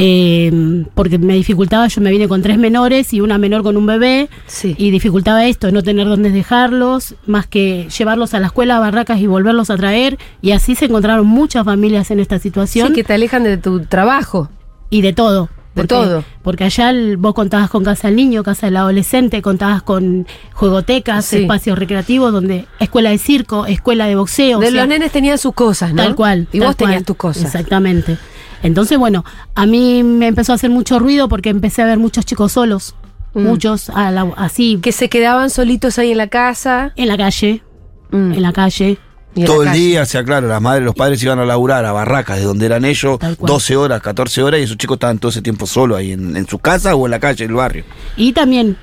Eh, 0.00 0.84
porque 0.94 1.18
me 1.18 1.34
dificultaba, 1.34 1.88
yo 1.88 2.00
me 2.00 2.10
vine 2.12 2.28
con 2.28 2.40
tres 2.40 2.56
menores 2.56 3.12
y 3.12 3.20
una 3.20 3.36
menor 3.36 3.64
con 3.64 3.76
un 3.76 3.84
bebé 3.84 4.28
Sí. 4.46 4.76
y 4.78 4.92
dificultaba 4.92 5.44
esto, 5.46 5.72
no 5.72 5.82
tener 5.82 6.06
dónde 6.06 6.30
dejarlos, 6.30 7.16
más 7.26 7.48
que 7.48 7.88
llevarlos 7.98 8.32
a 8.32 8.38
la 8.38 8.46
escuela, 8.46 8.76
a 8.76 8.80
barracas 8.80 9.18
y 9.20 9.26
volverlos 9.26 9.70
a 9.70 9.76
traer 9.76 10.16
y 10.40 10.52
así 10.52 10.76
se 10.76 10.84
encontraron 10.84 11.26
muchas 11.26 11.64
familias 11.64 12.12
en 12.12 12.20
esta 12.20 12.38
situación 12.38 12.88
Sí, 12.88 12.94
que 12.94 13.02
te 13.04 13.12
alejan 13.14 13.42
de 13.42 13.56
tu 13.56 13.80
trabajo. 13.86 14.48
y 14.88 15.02
de 15.02 15.12
todo. 15.12 15.48
De 15.74 15.84
todo. 15.86 16.24
Porque 16.42 16.64
allá 16.64 16.92
vos 17.18 17.34
contabas 17.34 17.68
con 17.70 17.84
casa 17.84 18.08
del 18.08 18.16
niño, 18.16 18.42
casa 18.42 18.66
del 18.66 18.76
adolescente, 18.78 19.42
contabas 19.42 19.82
con 19.82 20.26
juegotecas, 20.52 21.24
Sí. 21.24 21.38
espacios 21.42 21.78
recreativos, 21.78 22.32
donde 22.32 22.66
escuela 22.80 23.10
de 23.10 23.18
circo, 23.18 23.64
escuela 23.66 24.06
de 24.06 24.16
boxeo. 24.16 24.58
de 24.60 24.66
o 24.68 24.70
sea, 24.70 24.80
los 24.80 24.88
nenes 24.88 25.12
tenían 25.12 25.38
sus 25.38 25.54
cosas, 25.54 25.92
¿no? 25.92 26.02
Tal 26.02 26.14
cual. 26.16 26.48
Y 26.52 26.58
tal 26.58 26.68
vos 26.68 26.76
tenías 26.76 27.04
tus 27.04 27.16
cosas. 27.16 27.44
Exactamente. 27.44 28.16
Entonces, 28.62 28.98
bueno, 28.98 29.24
a 29.54 29.66
mí 29.66 30.02
me 30.02 30.26
empezó 30.28 30.52
a 30.52 30.54
hacer 30.56 30.70
mucho 30.70 30.98
ruido 30.98 31.28
porque 31.28 31.48
empecé 31.50 31.82
a 31.82 31.86
ver 31.86 31.98
muchos 31.98 32.24
chicos 32.26 32.52
solos, 32.52 32.94
Mm. 33.34 33.42
muchos 33.42 33.90
a 33.90 34.10
la- 34.10 34.32
así, 34.36 34.78
Que 34.82 34.92
se 34.92 35.08
quedaban 35.08 35.50
solitos 35.50 35.98
ahí 35.98 36.10
en 36.12 36.18
la 36.18 36.28
casa. 36.28 36.92
en 36.96 37.08
la 37.08 37.16
calle, 37.16 37.62
Mm. 38.10 38.32
en 38.32 38.42
la 38.42 38.52
calle. 38.52 38.98
y 39.34 39.44
Todo 39.44 39.62
el 39.62 39.68
calle. 39.68 39.78
día, 39.80 40.02
o 40.02 40.06
sea, 40.06 40.24
claro, 40.24 40.48
las 40.48 40.60
madres, 40.60 40.84
los 40.84 40.94
padres 40.96 41.22
iban 41.22 41.38
a 41.38 41.44
laburar 41.44 41.84
a 41.84 41.92
barracas 41.92 42.38
de 42.38 42.44
donde 42.44 42.66
eran 42.66 42.84
ellos, 42.84 43.18
Tal 43.20 43.36
cual. 43.36 43.46
12 43.52 43.76
horas, 43.76 44.00
14 44.02 44.42
horas, 44.42 44.58
y 44.58 44.64
esos 44.64 44.76
chicos 44.78 44.96
estaban 44.96 45.18
todo 45.18 45.28
ese 45.30 45.42
tiempo 45.42 45.66
solos 45.66 45.98
ahí 45.98 46.10
en, 46.12 46.36
en 46.36 46.48
su 46.48 46.58
casa 46.58 46.96
o 46.96 47.06
en 47.06 47.10
la 47.12 47.20
calle, 47.20 47.44
en 47.44 47.50
el 47.50 47.56
barrio. 47.56 47.84
Y 48.16 48.32
también 48.32 48.76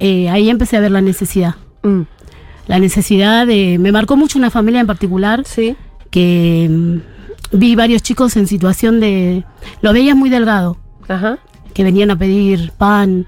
eh, 0.00 0.28
ahí 0.28 0.50
empecé 0.50 0.76
a 0.76 0.80
ver 0.80 0.90
la 0.90 1.00
necesidad. 1.00 1.54
Mm. 1.84 2.02
La 2.66 2.78
necesidad 2.80 3.46
de... 3.46 3.78
Me 3.78 3.92
marcó 3.92 4.16
mucho 4.16 4.38
una 4.38 4.50
familia 4.50 4.80
en 4.80 4.86
particular 4.86 5.44
Sí. 5.46 5.76
que 6.10 6.66
mm, 6.68 7.13
vi 7.52 7.74
varios 7.74 8.02
chicos 8.02 8.36
en 8.36 8.46
situación 8.46 9.00
de... 9.00 9.44
Lo 9.82 9.92
veías 9.92 10.16
muy 10.16 10.30
delgado, 10.30 10.76
Ajá. 11.08 11.38
que 11.72 11.84
venían 11.84 12.10
a 12.10 12.16
pedir 12.18 12.72
pan, 12.76 13.26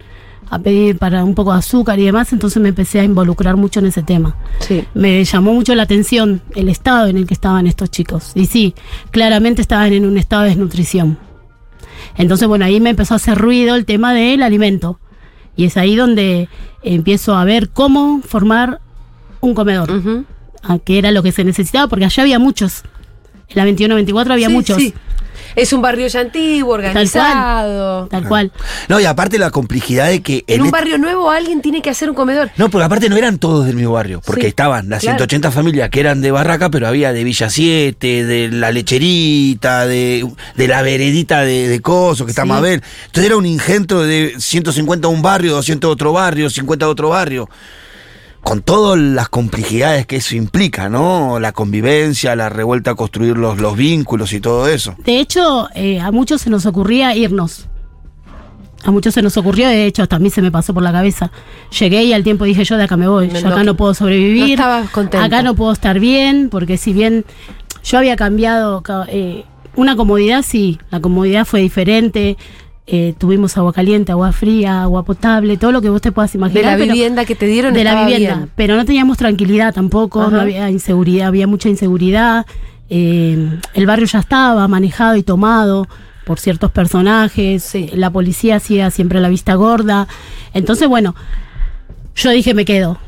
a 0.50 0.58
pedir 0.58 0.98
para 0.98 1.24
un 1.24 1.34
poco 1.34 1.52
de 1.52 1.58
azúcar 1.58 1.98
y 1.98 2.04
demás, 2.04 2.32
entonces 2.32 2.62
me 2.62 2.68
empecé 2.70 3.00
a 3.00 3.04
involucrar 3.04 3.56
mucho 3.56 3.80
en 3.80 3.86
ese 3.86 4.02
tema. 4.02 4.36
Sí. 4.60 4.84
Me 4.94 5.24
llamó 5.24 5.52
mucho 5.54 5.74
la 5.74 5.82
atención 5.84 6.40
el 6.54 6.68
estado 6.68 7.06
en 7.08 7.16
el 7.16 7.26
que 7.26 7.34
estaban 7.34 7.66
estos 7.66 7.90
chicos. 7.90 8.32
Y 8.34 8.46
sí, 8.46 8.74
claramente 9.10 9.62
estaban 9.62 9.92
en 9.92 10.06
un 10.06 10.16
estado 10.18 10.42
de 10.42 10.50
desnutrición. 10.50 11.18
Entonces, 12.16 12.46
bueno, 12.48 12.64
ahí 12.64 12.80
me 12.80 12.90
empezó 12.90 13.14
a 13.14 13.16
hacer 13.16 13.36
ruido 13.38 13.74
el 13.74 13.84
tema 13.84 14.12
del 14.14 14.42
alimento. 14.42 14.98
Y 15.56 15.64
es 15.64 15.76
ahí 15.76 15.96
donde 15.96 16.48
empiezo 16.82 17.34
a 17.36 17.44
ver 17.44 17.70
cómo 17.70 18.20
formar 18.22 18.80
un 19.40 19.54
comedor, 19.54 19.90
Ujú. 19.90 20.24
a 20.62 20.78
que 20.78 20.98
era 20.98 21.10
lo 21.10 21.22
que 21.22 21.32
se 21.32 21.44
necesitaba, 21.44 21.88
porque 21.88 22.04
allá 22.04 22.22
había 22.22 22.38
muchos. 22.38 22.82
En 23.48 23.56
la 23.56 23.64
21-24 23.66 24.32
había 24.32 24.48
Sí, 24.48 24.52
muchos. 24.54 24.76
sí. 24.78 24.94
Es 25.54 25.72
un 25.72 25.80
barrio 25.80 26.06
ya 26.06 26.20
antiguo, 26.20 26.74
organizado. 26.74 28.08
Tal 28.08 28.28
cual. 28.28 28.52
No, 28.88 29.00
y 29.00 29.06
aparte 29.06 29.38
la 29.38 29.50
complejidad 29.50 30.08
de 30.08 30.20
que... 30.20 30.44
En 30.48 30.56
en 30.56 30.62
un 30.62 30.70
barrio 30.70 30.98
nuevo 30.98 31.30
alguien 31.30 31.62
tiene 31.62 31.80
que 31.80 31.88
hacer 31.88 32.10
un 32.10 32.16
comedor. 32.16 32.50
No, 32.58 32.68
porque 32.68 32.84
aparte 32.84 33.08
no 33.08 33.16
eran 33.16 33.38
todos 33.38 33.64
del 33.64 33.74
mismo 33.76 33.92
barrio, 33.92 34.20
porque 34.24 34.42
Sí, 34.42 34.46
estaban 34.48 34.88
las 34.90 35.00
claro. 35.02 35.16
180 35.18 35.50
familias 35.50 35.88
que 35.88 36.00
eran 36.00 36.20
de 36.20 36.30
Barraca, 36.30 36.68
pero 36.70 36.86
había 36.88 37.12
de 37.14 37.24
Villa 37.24 37.48
7, 37.48 38.24
de 38.26 38.48
la 38.50 38.70
lecherita, 38.70 39.86
de, 39.86 40.28
de 40.56 40.68
la 40.68 40.82
veredita 40.82 41.40
de, 41.42 41.68
de 41.68 41.80
Coso, 41.80 42.26
que 42.26 42.32
está 42.32 42.42
Sí. 42.42 42.48
Mabel. 42.48 42.82
Entonces 43.06 43.24
era 43.26 43.36
un 43.36 43.46
ingento 43.46 44.02
de 44.02 44.34
150 44.38 45.06
a 45.08 45.10
un 45.10 45.22
barrio, 45.22 45.52
200 45.54 45.88
a 45.88 45.92
otro 45.92 46.12
barrio, 46.12 46.50
50 46.50 46.84
a 46.84 46.88
otro 46.88 47.08
barrio. 47.10 47.48
Con 48.46 48.62
todas 48.62 48.96
las 48.96 49.28
complejidades 49.28 50.06
que 50.06 50.16
eso 50.16 50.36
implica, 50.36 50.88
¿no? 50.88 51.40
La 51.40 51.50
convivencia, 51.50 52.36
la 52.36 52.48
revuelta 52.48 52.92
a 52.92 52.94
construir 52.94 53.36
los, 53.36 53.58
los 53.58 53.76
vínculos 53.76 54.32
y 54.32 54.38
todo 54.40 54.68
eso. 54.68 54.94
De 55.04 55.18
hecho, 55.18 55.68
eh, 55.74 55.98
a 55.98 56.12
muchos 56.12 56.42
se 56.42 56.48
nos 56.50 56.64
ocurría 56.64 57.12
irnos. 57.16 57.66
A 58.84 58.92
muchos 58.92 59.14
se 59.14 59.20
nos 59.22 59.36
ocurrió, 59.36 59.66
de 59.68 59.86
hecho, 59.86 60.04
hasta 60.04 60.14
a 60.14 60.18
mí 60.20 60.30
se 60.30 60.42
me 60.42 60.52
pasó 60.52 60.72
por 60.72 60.84
la 60.84 60.92
cabeza. 60.92 61.32
Llegué 61.76 62.04
y 62.04 62.12
al 62.12 62.22
tiempo 62.22 62.44
dije 62.44 62.62
yo 62.62 62.76
de 62.76 62.84
acá 62.84 62.96
me 62.96 63.08
voy, 63.08 63.28
yo 63.30 63.38
acá 63.48 63.48
no- 63.58 63.64
no 63.64 63.76
puedo 63.76 63.94
sobrevivir. 63.94 64.42
no 64.44 64.46
estabas 64.50 64.90
contenta. 64.90 65.24
Acá 65.26 65.42
no 65.42 65.56
puedo 65.56 65.72
estar 65.72 65.98
bien, 65.98 66.48
porque 66.48 66.76
si 66.76 66.92
bien 66.92 67.24
yo 67.82 67.98
había 67.98 68.14
cambiado 68.14 68.80
ca- 68.82 69.06
eh, 69.08 69.44
una 69.74 69.96
comodidad, 69.96 70.44
sí, 70.46 70.78
la 70.90 71.00
comodidad 71.00 71.46
fue 71.46 71.60
diferente. 71.62 72.36
Eh, 72.86 73.14
tuvimos 73.18 73.56
agua 73.56 73.72
caliente, 73.72 74.12
agua 74.12 74.30
fría, 74.32 74.82
agua 74.82 75.04
potable, 75.04 75.56
todo 75.56 75.72
lo 75.72 75.82
que 75.82 75.88
vos 75.90 76.00
te 76.00 76.12
puedas 76.12 76.32
De 76.32 76.38
imaginar. 76.38 76.64
la 76.64 76.78
pero- 76.78 76.92
vivienda 76.94 77.24
que 77.24 77.34
te 77.34 77.46
dieron 77.46 77.74
de 77.74 77.82
la 77.84 78.04
vivienda, 78.04 78.36
bien. 78.36 78.50
pero 78.54 78.76
no 78.76 78.84
teníamos 78.84 79.18
tranquilidad 79.18 79.74
tampoco, 79.74 80.22
Ajá. 80.22 80.30
no 80.30 80.40
había 80.40 80.70
inseguridad, 80.70 81.26
había 81.28 81.46
mucha 81.46 81.68
inseguridad. 81.68 82.46
eh, 82.88 83.58
el 83.74 83.86
barrio 83.86 84.06
ya 84.06 84.20
estaba 84.20 84.68
manejado 84.68 85.16
y 85.16 85.24
tomado 85.24 85.88
por 86.24 86.38
ciertos 86.38 86.70
personajes, 86.70 87.64
Sí. 87.64 87.90
la 87.94 88.10
policía 88.10 88.56
hacía 88.56 88.90
siempre 88.92 89.18
la 89.20 89.28
vista 89.28 89.54
gorda. 89.56 90.06
Entonces, 90.54 90.86
bueno, 90.88 91.16
yo 92.14 92.30
dije 92.30 92.54
me 92.54 92.64
quedo. 92.64 92.98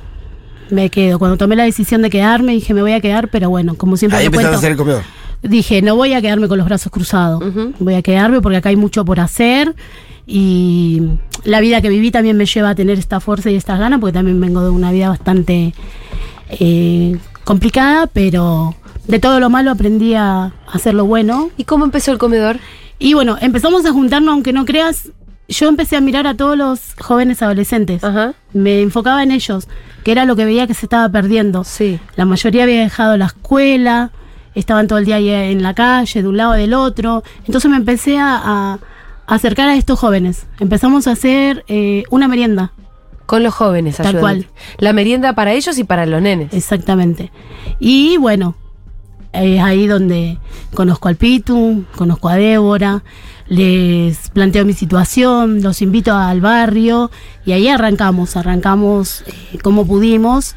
Me 0.71 0.91
quedo. 0.91 1.19
Cuando 1.21 1.37
tomé 1.37 1.55
la 1.57 1.63
decisión 1.65 2.03
de 2.03 2.11
quedarme, 2.11 2.53
dije 2.53 2.75
me 2.75 2.83
voy 2.83 2.93
a 2.93 3.01
quedar, 3.01 3.29
pero 3.29 3.49
bueno, 3.51 3.75
como 3.77 3.97
siempre 3.97 4.19
Ahí 4.19 4.29
lo 4.29 4.41
a 4.41 4.55
hacer 4.57 4.73
el 4.73 4.77
comedor. 4.77 5.03
Dije, 5.43 5.83
no 5.83 5.97
voy 5.97 6.13
a 6.13 6.21
quedarme 6.21 6.49
con 6.49 6.59
los 6.59 6.67
brazos 6.67 6.91
cruzados. 6.93 7.43
Voy 7.79 7.95
a 7.95 8.03
quedarme 8.03 8.41
porque 8.41 8.59
acá 8.59 8.69
hay 8.71 8.77
mucho 8.77 9.05
por 9.05 9.21
hacer. 9.21 9.75
Y 10.27 11.03
la 11.45 11.61
vida 11.61 11.81
que 11.81 11.89
viví 11.89 12.11
también 12.11 12.37
me 12.37 12.47
lleva 12.47 12.71
a 12.71 12.75
tener 12.75 12.99
esta 12.99 13.21
fuerza 13.21 13.51
y 13.51 13.57
estas 13.57 13.79
ganas, 13.79 14.01
porque 14.01 14.13
también 14.13 14.41
vengo 14.41 14.63
de 14.63 14.71
una 14.71 14.93
vida 14.93 15.09
bastante 15.09 15.73
eh, 16.51 17.17
complicada, 17.45 18.07
pero, 18.09 18.75
de 19.07 19.19
todo 19.19 19.41
lo 19.41 19.49
malo 19.49 19.71
aprendí 19.71 20.15
a 20.15 20.53
hacer 20.71 20.95
lo 20.95 21.07
bueno. 21.07 21.51
¿Y 21.57 21.65
cómo 21.65 21.85
empezó 21.85 22.13
el 22.13 22.19
comedor? 22.19 22.59
Y 22.99 23.15
bueno, 23.15 23.39
empezamos 23.41 23.87
a 23.87 23.93
juntarnos, 23.93 24.33
aunque 24.33 24.53
no 24.53 24.67
creas, 24.67 25.11
yo 25.49 25.69
empecé 25.69 25.97
a 25.97 26.01
mirar 26.01 26.27
a 26.27 26.35
todos 26.35 26.59
los 26.59 26.95
jóvenes 27.01 27.41
adolescentes. 27.43 28.05
Ajá. 28.05 28.35
Me 28.53 28.83
enfocaba 28.83 29.23
en 29.23 29.31
ellos, 29.31 29.67
que 30.05 30.13
era 30.13 30.27
lo 30.27 30.37
que 30.37 30.45
veía 30.45 30.67
que 30.67 30.75
se 30.75 30.87
estaba 30.87 31.09
perdiendo. 31.09 31.65
Sí. 31.65 31.99
La 32.17 32.27
mayoría 32.27 32.65
había 32.65 32.83
dejado 32.83 33.17
la 33.17 33.27
escuela, 33.27 34.11
estaban 34.59 34.87
todo 34.87 34.99
el 34.99 35.05
día 35.05 35.17
ahí 35.17 35.31
en 35.31 35.63
la 35.63 35.75
calle, 35.75 36.23
de 36.23 36.29
un 36.29 36.37
lado 36.37 36.53
del 36.53 36.75
otro. 36.75 37.23
Entonces 37.47 37.71
me 37.71 37.77
empecé 37.77 38.19
a, 38.19 38.37
a 38.45 38.79
acercar 39.29 39.69
a 39.69 39.77
estos 39.77 39.99
jóvenes. 39.99 40.47
Empezamos 40.59 41.07
a 41.07 41.13
hacer 41.13 41.65
eh, 41.69 42.03
una 42.11 42.27
merienda, 42.29 42.73
Con 43.27 43.43
los 43.43 43.55
jóvenes, 43.55 43.97
Tal 43.99 44.19
cual. 44.19 44.47
La 44.79 44.93
merienda 44.93 45.35
para 45.35 45.53
ellos 45.53 45.79
y 45.79 45.85
para 45.85 46.07
los 46.07 46.21
nenes. 46.23 46.53
exactamente. 46.53 47.31
Y 47.79 48.17
bueno, 48.17 48.57
es 49.33 49.63
ahí 49.63 49.87
donde 49.87 50.39
conozco 50.75 51.09
al 51.09 51.17
Pitu, 51.17 51.85
conozco 51.95 52.31
a 52.31 52.37
Débora, 52.37 53.03
les 53.49 54.31
planteo 54.31 54.65
mi 54.65 54.73
situación, 54.73 55.63
los 55.63 55.83
invito 55.83 56.15
al 56.15 56.41
barrio 56.41 57.11
y 57.45 57.53
ahí 57.53 57.69
arrancamos, 57.69 58.37
arrancamos 58.37 59.23
eh, 59.27 59.59
como 59.63 59.87
pudimos 59.87 60.55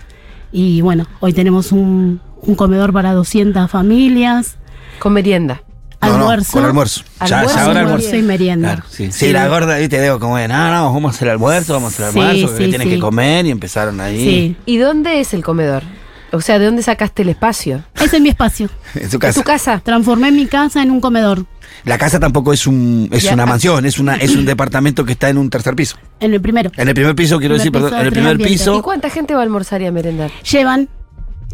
y 0.54 0.82
bueno, 0.82 1.08
hoy 1.20 1.34
tenemos 1.34 1.72
un, 1.74 2.22
un 2.42 2.56
comedor 2.56 2.92
para 2.94 3.14
200 3.14 3.70
familias, 3.70 4.56
Con 5.00 5.14
merienda. 5.14 5.64
No, 6.02 6.08
no, 6.10 6.16
almuerzo, 6.16 6.52
con 6.54 6.66
almuerzo. 6.66 7.04
Ya, 7.20 7.28
ya 7.28 7.40
Almuerzo, 7.42 7.60
ahora 7.60 7.80
almuerzo. 7.82 8.16
y 8.16 8.22
merienda. 8.24 8.68
Claro, 8.74 8.84
sí. 8.90 9.12
Sí, 9.12 9.32
la 9.32 9.48
gorda, 9.48 9.78
viste, 9.78 10.02
digo, 10.02 10.20
como 10.20 10.38
de, 10.38 10.48
no, 10.48 10.72
no, 10.74 10.92
vamos 10.92 11.14
a 11.14 11.16
hacer 11.16 11.30
almuerzo, 11.30 11.74
vamos 11.74 12.00
a 12.00 12.08
hacer 12.08 12.14
Sí, 12.14 12.20
almuerzo, 12.28 12.58
que 12.58 12.64
sí, 12.64 12.70
tienen 12.70 12.88
sí. 12.88 12.94
que 12.96 13.00
comer 13.00 13.46
y 13.46 13.52
empezaron 13.52 14.02
ahí. 14.02 14.18
Sí, 14.18 14.58
¿Y 14.66 14.78
dónde 14.78 15.20
es 15.20 15.36
el 15.36 15.44
comedor? 15.44 15.84
O 16.32 16.42
sea, 16.42 16.58
¿de 16.58 16.66
dónde 16.66 16.82
sacaste 16.82 17.22
el 17.22 17.30
espacio? 17.30 17.84
ese 18.02 18.16
es 18.16 18.22
mi 18.22 18.30
espacio. 18.30 18.68
En 18.96 19.10
su 19.12 19.18
¿En 19.18 19.20
casa. 19.20 19.40
tu 19.42 19.46
casa? 19.46 19.80
Transformé 19.84 20.32
mi 20.32 20.48
casa 20.48 20.82
en 20.82 20.90
un 20.90 21.02
comedor. 21.02 21.46
La 21.86 21.98
casa 22.00 22.20
tampoco 22.20 22.52
es 22.52 22.66
un 22.66 23.08
es 23.12 23.22
Ya. 23.24 23.34
una 23.36 23.46
mansión, 23.46 23.86
es 23.86 24.00
una 24.00 24.16
es 24.16 24.36
un 24.36 24.46
departamento 24.46 25.06
que 25.06 25.12
está 25.12 25.30
en 25.30 25.38
un 25.38 25.50
tercer 25.52 25.76
piso. 25.76 25.98
En 26.20 26.34
el 26.34 26.42
primero. 26.42 26.72
En 26.78 26.88
el 26.88 26.96
primer 26.96 27.14
piso, 27.16 27.38
quiero 27.38 27.56
Primer 27.56 27.60
decir, 27.60 27.72
perdón, 27.72 27.90
piso, 27.92 28.00
en 28.02 28.06
el 28.08 28.12
primer 28.14 28.32
ambientes. 28.32 28.56
¿Y 28.62 28.70
piso. 28.72 28.82
cuánta 28.82 29.10
gente 29.12 29.34
va 29.36 29.42
a 29.42 29.44
almorzar 29.44 29.82
y 29.84 29.86
a 29.86 29.92
merendar? 29.92 30.32
Llevan 30.52 30.90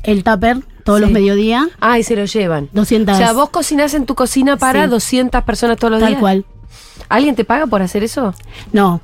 el 0.03 0.23
tupper 0.23 0.59
todos 0.87 0.99
Sí. 0.99 1.03
los 1.03 1.11
mediodías, 1.11 1.67
Ah, 1.79 1.99
y 1.99 2.03
se 2.03 2.15
lo 2.15 2.25
llevan. 2.25 2.69
200. 2.71 3.13
O 3.13 3.17
sea, 3.17 3.33
vos 3.33 3.49
cocinás 3.49 3.93
en 3.93 4.05
tu 4.07 4.15
cocina 4.15 4.57
para 4.57 4.85
Sí. 4.85 4.89
200 4.89 5.43
personas 5.43 5.77
todos 5.77 5.91
los 5.91 5.99
tal 5.99 6.09
días. 6.09 6.19
cual. 6.19 6.45
¿Alguien 7.09 7.35
te 7.35 7.43
paga 7.45 7.67
por 7.67 7.81
hacer 7.81 8.03
eso? 8.03 8.33
No, 8.73 9.01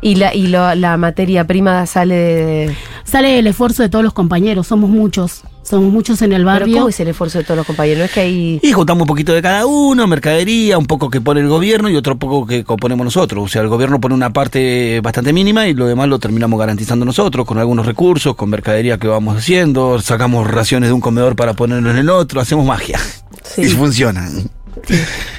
Y 0.00 0.16
la, 0.16 0.34
y 0.34 0.46
lo- 0.48 0.74
la 0.74 0.96
materia 0.96 1.46
prima 1.46 1.86
sale 1.86 2.14
de... 2.14 2.76
sale 3.04 3.38
el 3.38 3.46
esfuerzo 3.46 3.82
de 3.82 3.88
todos 3.88 4.04
los 4.04 4.12
compañeros, 4.12 4.66
somos 4.66 4.90
muchos, 4.90 5.42
somos 5.62 5.90
muchos 5.92 6.20
en 6.22 6.32
el 6.32 6.42
Pero 6.42 6.46
barrio. 6.46 6.76
¿cómo 6.76 6.88
es 6.90 7.00
el 7.00 7.08
esfuerzo 7.08 7.38
de 7.38 7.44
todos 7.44 7.56
los 7.56 7.66
compañeros? 7.66 8.04
Es 8.04 8.12
que 8.12 8.20
hay... 8.20 8.60
Y 8.62 8.72
juntamos 8.72 9.02
un 9.02 9.06
poquito 9.08 9.32
de 9.32 9.42
cada 9.42 9.66
uno, 9.66 10.06
mercadería, 10.06 10.76
un 10.78 10.86
poco 10.86 11.08
que 11.10 11.20
pone 11.20 11.40
el 11.40 11.48
gobierno 11.48 11.88
y 11.88 11.96
otro 11.96 12.18
poco 12.18 12.46
que 12.46 12.62
ponemos 12.64 13.04
nosotros. 13.04 13.44
O 13.44 13.48
sea, 13.48 13.62
el 13.62 13.68
gobierno 13.68 14.00
pone 14.00 14.14
una 14.14 14.32
parte 14.32 15.00
bastante 15.02 15.32
mínima 15.32 15.66
y 15.66 15.74
lo 15.74 15.86
demás 15.86 16.08
lo 16.08 16.18
terminamos 16.18 16.58
garantizando 16.60 17.04
nosotros 17.04 17.46
con 17.46 17.58
algunos 17.58 17.86
recursos, 17.86 18.36
con 18.36 18.50
mercadería 18.50 18.98
que 18.98 19.08
vamos 19.08 19.36
haciendo, 19.38 20.00
sacamos 20.00 20.46
raciones 20.48 20.90
de 20.90 20.92
un 20.92 21.00
comedor 21.00 21.36
para 21.36 21.54
ponerlo 21.54 21.90
en 21.90 21.96
el 21.98 22.10
otro, 22.10 22.40
hacemos 22.40 22.66
magia. 22.66 23.00
Sí. 23.42 23.62
Y 23.62 23.68
funciona. 23.68 24.28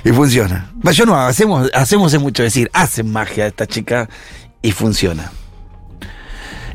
Y 0.04 0.10
funciona. 0.10 0.72
Yo 0.94 1.06
no, 1.06 1.16
hacemos, 1.16 1.70
hacemos 1.74 2.14
es 2.14 2.20
mucho 2.20 2.42
decir, 2.42 2.70
hacen 2.74 3.12
magia 3.12 3.46
esta 3.48 3.68
chica 3.68 4.10
y 4.62 4.72
funciona. 4.72 5.32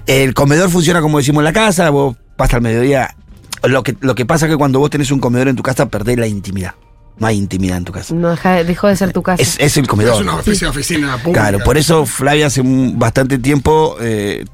El 0.07 0.35
comedor 0.35 0.71
funciona 0.71 1.01
como 1.01 1.19
decimos 1.19 1.41
en 1.43 1.45
la 1.45 1.53
casa, 1.53 1.91
vos 1.91 2.17
pasas 2.37 2.55
al 2.55 2.63
mediodía. 2.63 3.15
Lo 3.63 3.83
que, 3.83 3.97
lo 4.01 4.15
que 4.15 4.27
pasa 4.27 4.47
es 4.47 4.53
que 4.53 4.57
cuando 4.59 4.81
vos 4.81 4.91
tenés 4.91 5.11
un 5.13 5.21
comedor 5.21 5.49
en 5.49 5.57
tu 5.57 5.63
casa, 5.63 5.87
perdés 5.89 6.19
la 6.19 6.27
intimidad. 6.27 6.75
No 7.19 7.27
hay 7.29 7.37
intimidad 7.37 7.77
en 7.77 7.85
tu 7.85 7.93
casa. 7.93 8.13
No 8.15 8.35
dejó 8.65 8.89
de 8.89 8.97
ser 8.97 9.13
tu 9.13 9.23
casa. 9.23 9.41
Es, 9.41 9.57
es 9.61 9.77
el 9.77 9.85
Es 9.85 9.89
comedor. 9.89 10.23
una 10.23 10.39
especie 10.39 10.65
de 10.67 10.71
oficina 10.71 11.17
pública. 11.19 11.41
Claro, 11.43 11.59
por 11.65 11.77
eso 11.77 12.05
Flavia 12.07 12.47
hace 12.47 12.61
un- 12.63 12.99
bastante 12.99 13.39
tiempo 13.39 13.97
eh, 14.01 14.45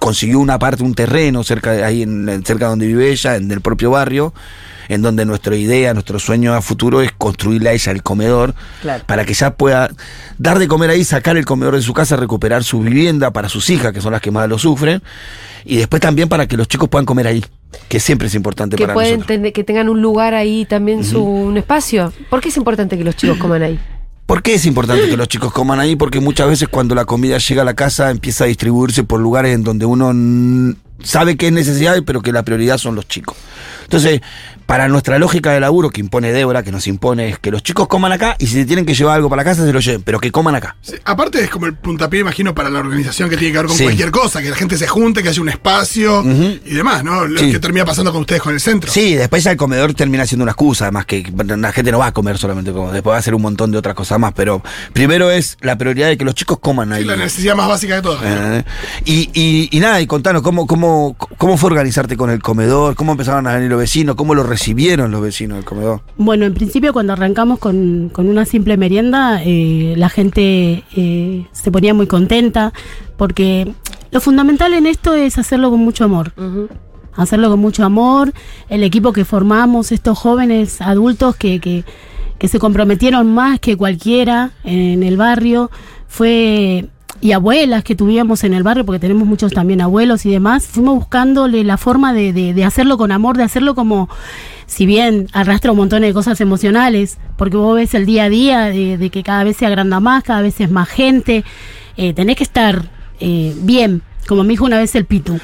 consiguió 0.00 0.38
una 0.38 0.58
parte, 0.58 0.82
un 0.82 0.94
terreno 0.94 1.42
cerca 1.44 1.72
de 1.72 1.84
ahí, 1.84 2.02
en, 2.02 2.26
en- 2.28 2.44
cerca 2.46 2.68
donde 2.68 2.86
vive 2.86 3.10
ella, 3.10 3.36
en 3.36 3.50
el 3.50 3.60
propio 3.60 3.90
barrio, 3.90 4.32
en 4.90 5.02
donde 5.02 5.24
nuestra 5.24 5.54
idea, 5.54 5.94
nuestro 5.94 6.18
sueño 6.18 6.52
a 6.52 6.60
futuro 6.60 7.00
es 7.00 7.12
construirle 7.12 7.70
a 7.70 7.72
ella 7.72 7.92
el 7.92 8.02
comedor 8.02 8.54
Claro. 8.82 9.04
para 9.06 9.24
que 9.24 9.32
ella 9.32 9.54
pueda 9.54 9.88
dar 10.36 10.58
de 10.58 10.66
comer 10.66 10.90
ahí, 10.90 11.04
sacar 11.04 11.36
el 11.36 11.44
comedor 11.44 11.76
de 11.76 11.82
su 11.82 11.94
casa, 11.94 12.16
recuperar 12.16 12.64
su 12.64 12.80
vivienda 12.80 13.30
para 13.30 13.48
sus 13.48 13.70
hijas, 13.70 13.92
que 13.92 14.00
son 14.00 14.10
las 14.12 14.20
que 14.20 14.32
más 14.32 14.48
lo 14.48 14.58
sufren, 14.58 15.00
y 15.64 15.76
después 15.76 16.02
también 16.02 16.28
para 16.28 16.46
que 16.48 16.56
los 16.56 16.66
chicos 16.66 16.88
puedan 16.88 17.06
comer 17.06 17.28
ahí, 17.28 17.44
que 17.88 18.00
siempre 18.00 18.26
es 18.26 18.34
importante 18.34 18.76
que 18.76 18.82
para 18.82 18.94
pueden 18.94 19.22
tener- 19.22 19.52
que 19.52 19.62
tengan 19.62 19.88
un 19.88 20.02
lugar 20.02 20.34
ahí 20.34 20.64
también 20.66 21.04
su 21.04 21.22
un 21.22 21.56
espacio. 21.56 22.12
¿Por 22.28 22.40
qué 22.40 22.48
es 22.48 22.56
importante 22.56 22.98
que 22.98 23.04
los 23.04 23.14
chicos 23.14 23.38
coman 23.38 23.62
ahí? 23.62 23.78
¿Por 24.26 24.42
qué 24.42 24.54
es 24.54 24.66
importante 24.66 25.08
que 25.08 25.16
los 25.16 25.28
chicos 25.28 25.52
coman 25.52 25.78
ahí? 25.80 25.94
Porque 25.96 26.18
muchas 26.20 26.48
veces 26.48 26.68
cuando 26.68 26.94
la 26.96 27.04
comida 27.04 27.38
llega 27.38 27.62
a 27.62 27.64
la 27.64 27.74
casa 27.74 28.10
empieza 28.10 28.44
a 28.44 28.46
distribuirse 28.48 29.02
por 29.04 29.20
lugares 29.20 29.54
en 29.54 29.62
donde 29.64 29.86
uno 29.86 30.74
sabe 31.02 31.36
que 31.36 31.46
es 31.48 31.52
necesidad, 31.52 31.96
pero 32.04 32.20
que 32.22 32.32
la 32.32 32.42
prioridad 32.44 32.78
son 32.78 32.94
los 32.94 33.08
chicos. 33.08 33.36
Entonces, 33.90 34.20
para 34.66 34.86
nuestra 34.86 35.18
lógica 35.18 35.50
de 35.50 35.58
laburo 35.58 35.90
que 35.90 36.00
impone 36.00 36.30
Débora, 36.32 36.62
que 36.62 36.70
nos 36.70 36.86
impone, 36.86 37.28
es 37.30 37.40
que 37.40 37.50
los 37.50 37.60
chicos 37.64 37.88
coman 37.88 38.12
acá 38.12 38.36
y 38.38 38.46
si 38.46 38.52
se 38.54 38.64
tienen 38.66 38.86
que 38.86 38.94
llevar 38.94 39.16
algo 39.16 39.28
para 39.28 39.40
la 39.42 39.44
casa, 39.50 39.66
se 39.66 39.72
lo 39.72 39.80
lleven, 39.80 40.02
pero 40.02 40.20
que 40.20 40.30
coman 40.30 40.54
acá. 40.54 40.76
Sí, 40.80 40.94
aparte 41.04 41.42
es 41.42 41.50
como 41.50 41.66
el 41.66 41.74
puntapié, 41.74 42.20
imagino, 42.20 42.54
para 42.54 42.70
la 42.70 42.78
organización 42.78 43.28
que 43.28 43.36
tiene 43.36 43.50
que 43.50 43.58
ver 43.58 43.66
con 43.66 43.76
Sí. 43.76 43.82
cualquier 43.82 44.12
cosa, 44.12 44.40
que 44.40 44.48
la 44.48 44.54
gente 44.54 44.78
se 44.78 44.86
junte, 44.86 45.24
que 45.24 45.28
haya 45.30 45.42
un 45.42 45.48
espacio 45.48 46.22
y 46.24 46.72
demás, 46.72 47.02
¿no? 47.02 47.26
Lo 47.26 47.40
Sí. 47.40 47.50
que 47.50 47.58
termina 47.58 47.84
pasando 47.84 48.12
con 48.12 48.20
ustedes 48.20 48.42
con 48.42 48.54
el 48.54 48.60
centro. 48.60 48.92
Sí, 48.92 49.16
después 49.16 49.42
ya 49.42 49.50
el 49.50 49.56
comedor 49.56 49.92
termina 49.94 50.24
siendo 50.24 50.44
una 50.44 50.52
excusa, 50.52 50.84
además 50.84 51.04
que 51.04 51.24
la 51.36 51.72
gente 51.72 51.90
no 51.90 51.98
va 51.98 52.06
a 52.06 52.12
comer 52.12 52.38
solamente 52.38 52.70
como, 52.70 52.92
después 52.92 53.10
va 53.10 53.16
a 53.16 53.18
hacer 53.18 53.34
un 53.34 53.42
montón 53.42 53.72
de 53.72 53.78
otras 53.78 53.96
cosas 53.96 54.20
más, 54.20 54.32
pero 54.36 54.62
primero 54.92 55.32
es 55.32 55.56
la 55.62 55.76
prioridad 55.76 56.06
de 56.06 56.16
que 56.16 56.24
los 56.24 56.36
chicos 56.36 56.60
coman 56.60 56.92
ahí. 56.92 57.02
Sí, 57.02 57.08
la 57.08 57.16
necesidad 57.16 57.56
más 57.56 57.66
básica 57.66 57.96
de 57.96 58.02
todas. 58.02 58.22
Eh, 58.24 58.64
y, 59.04 59.30
y, 59.34 59.68
y 59.76 59.80
nada, 59.80 60.00
y 60.00 60.06
contanos, 60.06 60.42
¿cómo, 60.42 60.68
cómo, 60.68 61.16
¿cómo 61.38 61.56
fue 61.56 61.70
organizarte 61.70 62.16
con 62.16 62.30
el 62.30 62.40
comedor? 62.40 62.94
¿Cómo 62.94 63.10
empezaron 63.10 63.48
a 63.48 63.54
venir 63.54 63.68
los 63.68 63.79
vecinos? 63.80 64.14
¿Cómo 64.14 64.34
lo 64.34 64.44
recibieron 64.44 65.10
los 65.10 65.20
vecinos 65.20 65.56
del 65.56 65.64
comedor? 65.64 66.02
Bueno, 66.16 66.44
en 66.46 66.54
principio 66.54 66.92
cuando 66.92 67.12
arrancamos 67.12 67.58
con, 67.58 68.10
con 68.12 68.28
una 68.28 68.44
simple 68.44 68.76
merienda, 68.76 69.42
eh, 69.44 69.94
la 69.96 70.08
gente 70.08 70.84
eh, 70.96 71.46
se 71.52 71.72
ponía 71.72 71.92
muy 71.94 72.06
contenta, 72.06 72.72
porque 73.16 73.72
lo 74.10 74.20
fundamental 74.20 74.72
en 74.74 74.86
esto 74.86 75.14
es 75.14 75.38
hacerlo 75.38 75.70
con 75.70 75.80
mucho 75.80 76.04
amor. 76.04 76.32
Hacerlo 77.14 77.50
con 77.50 77.60
mucho 77.60 77.84
amor. 77.84 78.32
El 78.68 78.84
equipo 78.84 79.12
que 79.12 79.24
formamos, 79.24 79.92
estos 79.92 80.18
jóvenes 80.18 80.80
adultos 80.80 81.36
que, 81.36 81.60
que, 81.60 81.84
que 82.38 82.48
se 82.48 82.58
comprometieron 82.58 83.34
más 83.34 83.60
que 83.60 83.76
cualquiera 83.76 84.52
en 84.64 85.02
el 85.02 85.16
barrio, 85.16 85.70
fue 86.06 86.88
y 87.20 87.32
abuelas 87.32 87.84
que 87.84 87.94
tuvimos 87.94 88.44
en 88.44 88.54
el 88.54 88.62
barrio, 88.62 88.86
porque 88.86 88.98
tenemos 88.98 89.26
muchos 89.28 89.52
también 89.52 89.80
abuelos 89.80 90.24
y 90.24 90.30
demás, 90.30 90.66
fuimos 90.66 90.96
buscándole 90.96 91.64
la 91.64 91.76
forma 91.76 92.12
de, 92.12 92.32
de, 92.32 92.54
de 92.54 92.64
hacerlo 92.64 92.96
con 92.96 93.12
amor, 93.12 93.36
de 93.36 93.42
hacerlo 93.42 93.74
como, 93.74 94.08
si 94.66 94.86
bien 94.86 95.28
arrastra 95.32 95.72
un 95.72 95.78
montón 95.78 96.02
de 96.02 96.12
cosas 96.14 96.40
emocionales, 96.40 97.18
porque 97.36 97.56
vos 97.56 97.76
ves 97.76 97.94
el 97.94 98.06
día 98.06 98.24
a 98.24 98.28
día 98.28 98.64
de, 98.66 98.96
de 98.96 99.10
que 99.10 99.22
cada 99.22 99.44
vez 99.44 99.56
se 99.56 99.66
agranda 99.66 100.00
más, 100.00 100.22
cada 100.22 100.40
vez 100.40 100.60
es 100.60 100.70
más 100.70 100.88
gente, 100.88 101.44
eh, 101.96 102.14
tenés 102.14 102.36
que 102.36 102.44
estar 102.44 102.88
eh, 103.20 103.54
bien, 103.62 104.02
como 104.26 104.42
me 104.42 104.50
dijo 104.50 104.64
una 104.64 104.78
vez 104.78 104.94
el 104.94 105.04
Pitu. 105.04 105.38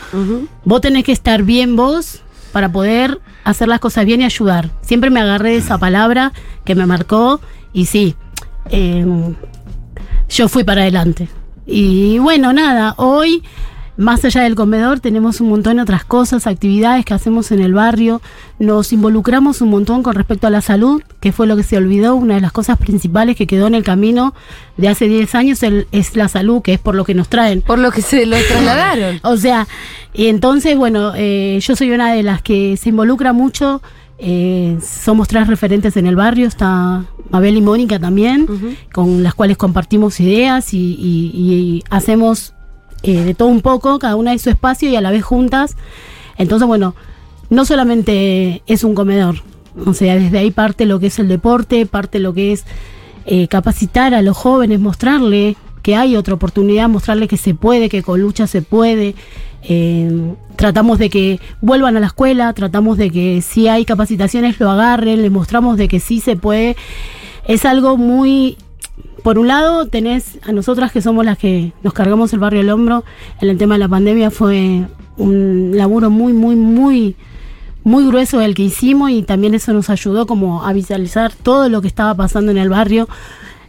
Vos 0.64 0.80
tenés 0.80 1.04
que 1.04 1.12
estar 1.12 1.42
bien 1.42 1.76
vos 1.76 2.22
para 2.52 2.72
poder 2.72 3.20
hacer 3.44 3.68
las 3.68 3.80
cosas 3.80 4.06
bien 4.06 4.22
y 4.22 4.24
ayudar. 4.24 4.70
Siempre 4.80 5.10
me 5.10 5.20
agarré 5.20 5.50
de 5.50 5.56
esa 5.58 5.76
palabra 5.76 6.32
que 6.64 6.74
me 6.74 6.86
marcó 6.86 7.40
y 7.72 7.86
sí, 7.86 8.14
eh, 8.70 9.04
yo 10.28 10.48
fui 10.48 10.64
para 10.64 10.82
adelante. 10.82 11.28
Y 11.66 12.18
bueno, 12.18 12.52
nada, 12.52 12.94
hoy, 12.96 13.42
más 13.96 14.24
allá 14.24 14.42
del 14.42 14.54
comedor, 14.54 15.00
tenemos 15.00 15.40
un 15.40 15.48
montón 15.48 15.76
de 15.76 15.82
otras 15.82 16.04
cosas, 16.04 16.46
actividades 16.46 17.04
que 17.04 17.14
hacemos 17.14 17.50
en 17.50 17.60
el 17.60 17.74
barrio. 17.74 18.20
Nos 18.58 18.92
involucramos 18.92 19.60
un 19.62 19.70
montón 19.70 20.02
con 20.02 20.14
respecto 20.14 20.46
a 20.46 20.50
la 20.50 20.60
salud, 20.60 21.02
que 21.18 21.32
fue 21.32 21.46
lo 21.46 21.56
que 21.56 21.62
se 21.62 21.76
olvidó. 21.76 22.14
Una 22.14 22.34
de 22.36 22.40
las 22.40 22.52
cosas 22.52 22.78
principales 22.78 23.36
que 23.36 23.46
quedó 23.46 23.66
en 23.66 23.74
el 23.74 23.82
camino 23.84 24.34
de 24.76 24.88
hace 24.88 25.08
10 25.08 25.34
años 25.34 25.62
el- 25.62 25.86
es 25.92 26.14
la 26.14 26.28
salud, 26.28 26.62
que 26.62 26.74
es 26.74 26.78
por 26.78 26.94
lo 26.94 27.04
que 27.04 27.14
nos 27.14 27.28
traen. 27.28 27.62
Por 27.62 27.78
lo 27.78 27.90
que 27.90 28.02
se 28.02 28.26
lo 28.26 28.36
trasladaron. 28.48 29.18
O 29.24 29.36
sea, 29.36 29.66
y 30.14 30.26
entonces, 30.26 30.76
bueno, 30.76 31.12
eh, 31.16 31.58
yo 31.60 31.74
soy 31.74 31.90
una 31.90 32.12
de 32.12 32.22
las 32.22 32.42
que 32.42 32.76
se 32.76 32.90
involucra 32.90 33.32
mucho. 33.32 33.82
Eh, 34.18 34.78
somos 34.82 35.28
tres 35.28 35.46
referentes 35.46 35.96
en 35.96 36.06
el 36.06 36.16
barrio, 36.16 36.46
está 36.46 37.04
Mabel 37.30 37.56
y 37.56 37.60
Mónica 37.60 37.98
también, 37.98 38.46
con 38.92 39.22
las 39.22 39.34
cuales 39.34 39.56
compartimos 39.56 40.18
ideas 40.20 40.72
y, 40.72 40.78
y- 40.78 41.32
y 41.34 41.84
hacemos 41.90 42.54
eh, 43.02 43.22
de 43.24 43.34
todo 43.34 43.48
un 43.48 43.60
poco, 43.60 43.98
cada 43.98 44.16
una 44.16 44.30
de 44.32 44.38
su 44.38 44.48
espacio 44.50 44.88
y 44.88 44.96
a 44.96 45.00
la 45.00 45.10
vez 45.10 45.22
juntas. 45.22 45.76
Entonces, 46.38 46.66
bueno, 46.66 46.94
no 47.50 47.64
solamente 47.64 48.62
es 48.66 48.84
un 48.84 48.94
comedor, 48.94 49.36
o 49.84 49.92
sea, 49.92 50.16
desde 50.16 50.38
ahí 50.38 50.50
parte 50.50 50.86
lo 50.86 50.98
que 50.98 51.08
es 51.08 51.18
el 51.18 51.28
deporte, 51.28 51.84
parte 51.86 52.18
lo 52.18 52.32
que 52.32 52.52
es 52.52 52.64
eh, 53.26 53.48
capacitar 53.48 54.14
a 54.14 54.22
los 54.22 54.36
jóvenes, 54.36 54.80
mostrarle 54.80 55.56
que 55.82 55.94
hay 55.94 56.16
otra 56.16 56.34
oportunidad, 56.34 56.88
mostrarle 56.88 57.28
que 57.28 57.36
se 57.36 57.54
puede, 57.54 57.88
que 57.88 58.02
con 58.02 58.20
lucha 58.20 58.46
se 58.46 58.62
puede, 58.62 59.14
Eh, 59.62 60.34
tratamos 60.56 60.98
de 60.98 61.10
que 61.10 61.40
vuelvan 61.60 61.96
a 61.96 62.00
la 62.00 62.06
escuela, 62.06 62.52
tratamos 62.52 62.98
de 62.98 63.10
que 63.10 63.42
si 63.42 63.68
hay 63.68 63.84
capacitaciones 63.84 64.60
lo 64.60 64.70
agarren, 64.70 65.22
les 65.22 65.30
mostramos 65.30 65.76
de 65.76 65.88
que 65.88 66.00
sí 66.00 66.20
se 66.20 66.36
puede. 66.36 66.76
Es 67.46 67.64
algo 67.64 67.96
muy 67.96 68.56
por 69.26 69.40
un 69.40 69.48
lado, 69.48 69.86
tenés 69.86 70.38
a 70.46 70.52
nosotras 70.52 70.92
que 70.92 71.02
somos 71.02 71.24
las 71.24 71.36
que 71.36 71.72
nos 71.82 71.92
cargamos 71.92 72.32
el 72.32 72.38
barrio 72.38 72.60
al 72.60 72.70
hombro. 72.70 73.04
En 73.40 73.48
el 73.48 73.58
tema 73.58 73.74
de 73.74 73.80
la 73.80 73.88
pandemia 73.88 74.30
fue 74.30 74.84
un 75.16 75.72
laburo 75.74 76.10
muy, 76.10 76.32
muy, 76.32 76.54
muy, 76.54 77.16
muy 77.82 78.06
grueso 78.06 78.40
el 78.40 78.54
que 78.54 78.62
hicimos 78.62 79.10
y 79.10 79.22
también 79.22 79.54
eso 79.54 79.72
nos 79.72 79.90
ayudó 79.90 80.28
como 80.28 80.64
a 80.64 80.72
visualizar 80.72 81.32
todo 81.32 81.68
lo 81.68 81.82
que 81.82 81.88
estaba 81.88 82.14
pasando 82.14 82.52
en 82.52 82.58
el 82.58 82.68
barrio. 82.68 83.08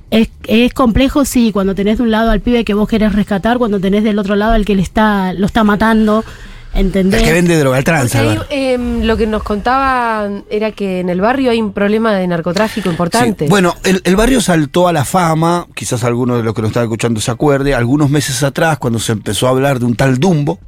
Es, 0.09 0.29
es 0.47 0.73
complejo, 0.73 1.25
sí, 1.25 1.51
cuando 1.51 1.75
tenés 1.75 1.97
de 1.97 2.03
un 2.03 2.11
lado 2.11 2.31
al 2.31 2.41
pibe 2.41 2.63
que 2.63 2.73
vos 2.73 2.87
querés 2.87 3.13
rescatar, 3.13 3.57
cuando 3.57 3.79
tenés 3.79 4.03
del 4.03 4.19
otro 4.19 4.35
lado 4.35 4.53
al 4.53 4.65
que 4.65 4.75
le 4.75 4.81
está, 4.81 5.33
lo 5.33 5.45
está 5.45 5.63
matando. 5.63 6.23
¿Entendés? 6.73 7.21
El 7.21 7.27
que 7.27 7.33
vende 7.33 7.57
droga, 7.57 7.79
el 7.79 8.17
ahí, 8.17 8.39
em, 8.51 9.01
lo 9.03 9.17
que 9.17 9.25
nos 9.25 9.41
contaban 9.41 10.43
era 10.49 10.71
que 10.71 10.99
en 10.99 11.09
el 11.09 11.19
barrio 11.21 11.49
hay 11.49 11.59
un 11.59 11.73
problema 11.73 12.13
de 12.13 12.27
narcotráfico 12.27 12.91
importante. 12.91 13.45
Sí, 13.45 13.49
Bueno, 13.49 13.75
el, 13.83 14.01
el 14.03 14.15
barrio 14.15 14.41
saltó 14.41 14.87
a 14.87 14.93
la 14.93 15.03
fama, 15.03 15.65
quizás 15.73 16.03
alguno 16.03 16.37
de 16.37 16.43
los 16.43 16.53
que 16.53 16.61
nos 16.61 16.69
están 16.69 16.83
escuchando 16.83 17.19
se 17.19 17.31
acuerde, 17.31 17.73
algunos 17.73 18.11
meses 18.11 18.43
atrás 18.43 18.77
cuando 18.77 18.99
se 18.99 19.13
empezó 19.13 19.47
a 19.47 19.51
hablar 19.51 19.79
de 19.79 19.85
un 19.85 19.95
tal 19.95 20.19
Dumbo, 20.19 20.59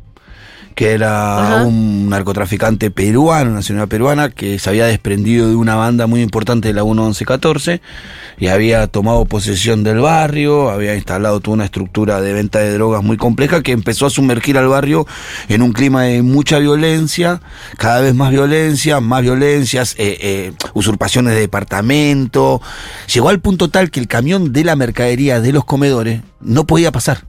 que 0.79 0.93
era 0.93 1.57
Ajá. 1.57 1.65
un 1.65 2.07
narcotraficante 2.07 2.89
peruano, 2.89 3.51
una 3.51 3.61
señora 3.61 3.87
peruana, 3.87 4.29
que 4.29 4.59
se 4.59 4.69
había 4.69 4.85
desprendido 4.85 5.49
de 5.49 5.55
una 5.55 5.75
banda 5.75 6.07
muy 6.07 6.21
importante 6.21 6.69
de 6.69 6.73
la 6.73 6.85
1114 6.85 7.81
y 8.37 8.47
había 8.47 8.87
tomado 8.87 9.25
posesión 9.25 9.83
del 9.83 9.99
barrio, 9.99 10.69
había 10.69 10.95
instalado 10.95 11.41
toda 11.41 11.55
una 11.55 11.65
estructura 11.65 12.21
de 12.21 12.31
venta 12.31 12.59
de 12.59 12.71
drogas 12.71 13.03
muy 13.03 13.17
compleja 13.17 13.61
que 13.61 13.73
empezó 13.73 14.05
a 14.05 14.09
sumergir 14.09 14.57
al 14.57 14.69
barrio 14.69 15.05
en 15.49 15.63
un 15.63 15.73
clima 15.73 16.03
de 16.03 16.21
mucha 16.21 16.59
violencia, 16.59 17.41
cada 17.75 17.99
vez 17.99 18.15
más 18.15 18.31
violencia, 18.31 19.01
más 19.01 19.21
violencias, 19.21 19.95
eh, 19.97 20.17
eh, 20.21 20.53
usurpaciones 20.75 21.33
de 21.33 21.41
departamento. 21.41 22.61
Llegó 23.13 23.27
al 23.27 23.41
punto 23.41 23.69
tal 23.69 23.91
que 23.91 23.99
el 23.99 24.07
camión 24.07 24.53
de 24.53 24.63
la 24.63 24.77
mercadería 24.77 25.41
de 25.41 25.51
los 25.51 25.65
comedores 25.65 26.21
no 26.39 26.65
podía 26.65 26.93
pasar 26.93 27.28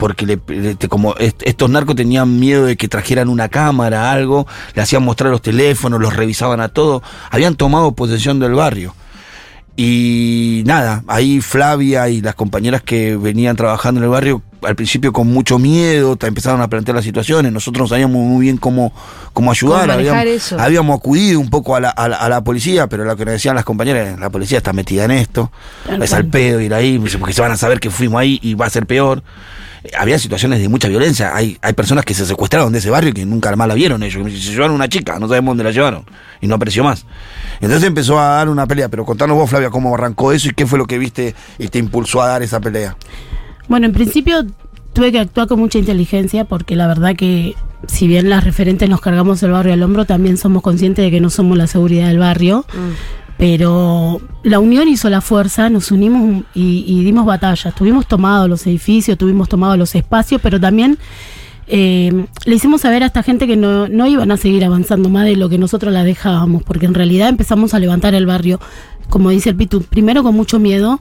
porque 0.00 0.26
le- 0.26 0.40
le- 0.48 0.74
te- 0.74 0.88
como 0.88 1.14
est- 1.18 1.42
estos 1.44 1.70
narcos 1.70 1.94
tenían 1.94 2.40
miedo 2.40 2.64
de 2.64 2.76
que 2.76 2.88
trajeran 2.88 3.28
una 3.28 3.48
cámara, 3.48 4.10
algo, 4.10 4.48
le 4.74 4.82
hacían 4.82 5.04
mostrar 5.04 5.30
los 5.30 5.42
teléfonos, 5.42 6.00
los 6.00 6.16
revisaban 6.16 6.60
a 6.60 6.70
todo, 6.70 7.02
habían 7.30 7.54
tomado 7.54 7.92
posesión 7.92 8.40
del 8.40 8.54
barrio. 8.54 8.94
Y 9.76 10.62
nada, 10.66 11.04
ahí 11.06 11.40
Flavia 11.40 12.08
y 12.08 12.20
las 12.20 12.34
compañeras 12.34 12.82
que 12.82 13.16
venían 13.16 13.56
trabajando 13.56 14.00
en 14.00 14.04
el 14.04 14.10
barrio, 14.10 14.42
al 14.62 14.76
principio 14.76 15.12
con 15.12 15.26
mucho 15.28 15.58
miedo, 15.58 16.16
empezaron 16.22 16.60
a 16.60 16.68
plantear 16.68 16.94
las 16.96 17.04
situaciones, 17.04 17.52
nosotros 17.52 17.84
no 17.84 17.88
sabíamos 17.88 18.16
muy 18.24 18.42
bien 18.42 18.56
cómo, 18.56 18.92
cómo 19.32 19.50
ayudar, 19.50 19.82
Cómo 19.82 19.92
habíamos, 19.92 20.24
eso. 20.26 20.58
habíamos 20.60 20.98
acudido 20.98 21.40
un 21.40 21.50
poco 21.50 21.76
a 21.76 21.80
la, 21.80 21.90
a 21.90 22.08
la- 22.08 22.16
a 22.16 22.28
la 22.28 22.42
policía, 22.44 22.86
pero 22.88 23.04
lo 23.04 23.16
que 23.16 23.24
nos 23.24 23.32
decían 23.32 23.54
las 23.54 23.64
compañeras, 23.64 24.18
la 24.18 24.30
policía 24.30 24.58
está 24.58 24.72
metida 24.72 25.04
en 25.04 25.10
esto, 25.12 25.50
Tal 25.86 26.02
es 26.02 26.10
cual. 26.10 26.22
al 26.22 26.28
pedo 26.28 26.60
ir 26.60 26.74
ahí, 26.74 26.98
porque 27.18 27.32
se 27.34 27.40
van 27.42 27.52
a 27.52 27.56
saber 27.56 27.80
que 27.80 27.90
fuimos 27.90 28.20
ahí 28.20 28.38
y 28.42 28.54
va 28.54 28.66
a 28.66 28.70
ser 28.70 28.86
peor. 28.86 29.22
Eh, 29.82 29.90
Había 29.98 30.18
situaciones 30.18 30.60
de 30.60 30.68
mucha 30.68 30.88
violencia. 30.88 31.34
Hay, 31.34 31.56
hay 31.62 31.72
personas 31.72 32.04
que 32.04 32.12
se 32.12 32.26
secuestraron 32.26 32.70
de 32.70 32.80
ese 32.80 32.90
barrio 32.90 33.10
y 33.10 33.12
que 33.14 33.24
nunca 33.24 33.54
más 33.56 33.66
la 33.66 33.72
vieron 33.74 34.02
ellos. 34.02 34.22
Se 34.30 34.50
llevaron 34.52 34.74
una 34.74 34.88
chica, 34.90 35.18
no 35.18 35.26
sabemos 35.26 35.52
dónde 35.52 35.64
la 35.64 35.70
llevaron. 35.70 36.04
Y 36.42 36.46
no 36.48 36.56
apareció 36.56 36.84
más. 36.84 37.06
Entonces 37.62 37.86
empezó 37.88 38.20
a 38.20 38.24
dar 38.36 38.50
una 38.50 38.66
pelea. 38.66 38.90
Pero 38.90 39.06
contanos 39.06 39.36
vos, 39.38 39.48
Flavia, 39.48 39.70
cómo 39.70 39.94
arrancó 39.94 40.32
eso 40.32 40.48
y 40.48 40.52
qué 40.52 40.66
fue 40.66 40.78
lo 40.78 40.86
que 40.86 40.98
viste 40.98 41.34
y 41.58 41.68
te 41.68 41.78
impulsó 41.78 42.20
a 42.20 42.26
dar 42.28 42.42
esa 42.42 42.60
pelea. 42.60 42.94
Bueno, 43.70 43.86
en 43.86 43.92
principio 43.92 44.44
tuve 44.92 45.12
que 45.12 45.20
actuar 45.20 45.46
con 45.46 45.60
mucha 45.60 45.78
inteligencia 45.78 46.44
porque 46.44 46.74
la 46.74 46.88
verdad 46.88 47.14
que 47.14 47.54
si 47.86 48.08
bien 48.08 48.28
las 48.28 48.42
referentes 48.42 48.90
nos 48.90 49.00
cargamos 49.00 49.40
el 49.44 49.52
barrio 49.52 49.72
al 49.72 49.82
hombro, 49.84 50.04
también 50.04 50.36
somos 50.36 50.60
conscientes 50.60 51.04
de 51.04 51.10
que 51.12 51.20
no 51.20 51.30
somos 51.30 51.56
la 51.56 51.68
seguridad 51.68 52.08
del 52.08 52.18
barrio. 52.18 52.66
Pero 53.38 54.20
la 54.42 54.58
unión 54.58 54.88
hizo 54.88 55.08
la 55.08 55.20
fuerza, 55.20 55.70
nos 55.70 55.92
unimos 55.92 56.42
y, 56.52 56.84
y 56.84 57.04
dimos 57.04 57.24
batalla. 57.24 57.70
Tuvimos 57.70 58.08
tomado 58.08 58.48
los 58.48 58.66
edificios, 58.66 59.16
tuvimos 59.16 59.48
tomado 59.48 59.76
los 59.76 59.94
espacios, 59.94 60.40
pero 60.42 60.58
también 60.58 60.98
eh, 61.68 62.26
le 62.46 62.54
hicimos 62.56 62.80
saber 62.80 63.04
a 63.04 63.06
esta 63.06 63.22
gente 63.22 63.46
que 63.46 63.56
no, 63.56 63.86
no 63.86 64.08
iban 64.08 64.32
a 64.32 64.36
seguir 64.36 64.64
avanzando 64.64 65.08
más 65.08 65.26
de 65.26 65.36
lo 65.36 65.48
que 65.48 65.58
nosotros 65.58 65.92
la 65.92 66.02
dejábamos, 66.02 66.64
porque 66.64 66.86
en 66.86 66.94
realidad 66.94 67.28
empezamos 67.28 67.72
a 67.72 67.78
levantar 67.78 68.16
el 68.16 68.26
barrio, 68.26 68.58
como 69.08 69.30
dice 69.30 69.50
el 69.50 69.56
Pitu, 69.56 69.82
primero 69.82 70.24
con 70.24 70.34
mucho 70.34 70.58
miedo, 70.58 71.00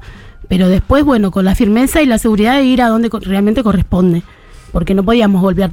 pero 0.49 0.67
después, 0.67 1.05
bueno, 1.05 1.31
con 1.31 1.45
la 1.45 1.55
firmeza 1.55 2.01
y 2.01 2.07
la 2.07 2.17
seguridad 2.17 2.57
de 2.57 2.65
ir 2.65 2.81
a 2.81 2.89
donde 2.89 3.09
realmente 3.21 3.63
corresponde, 3.63 4.23
porque 4.73 4.95
no 4.95 5.05
podíamos 5.05 5.41
volver 5.41 5.71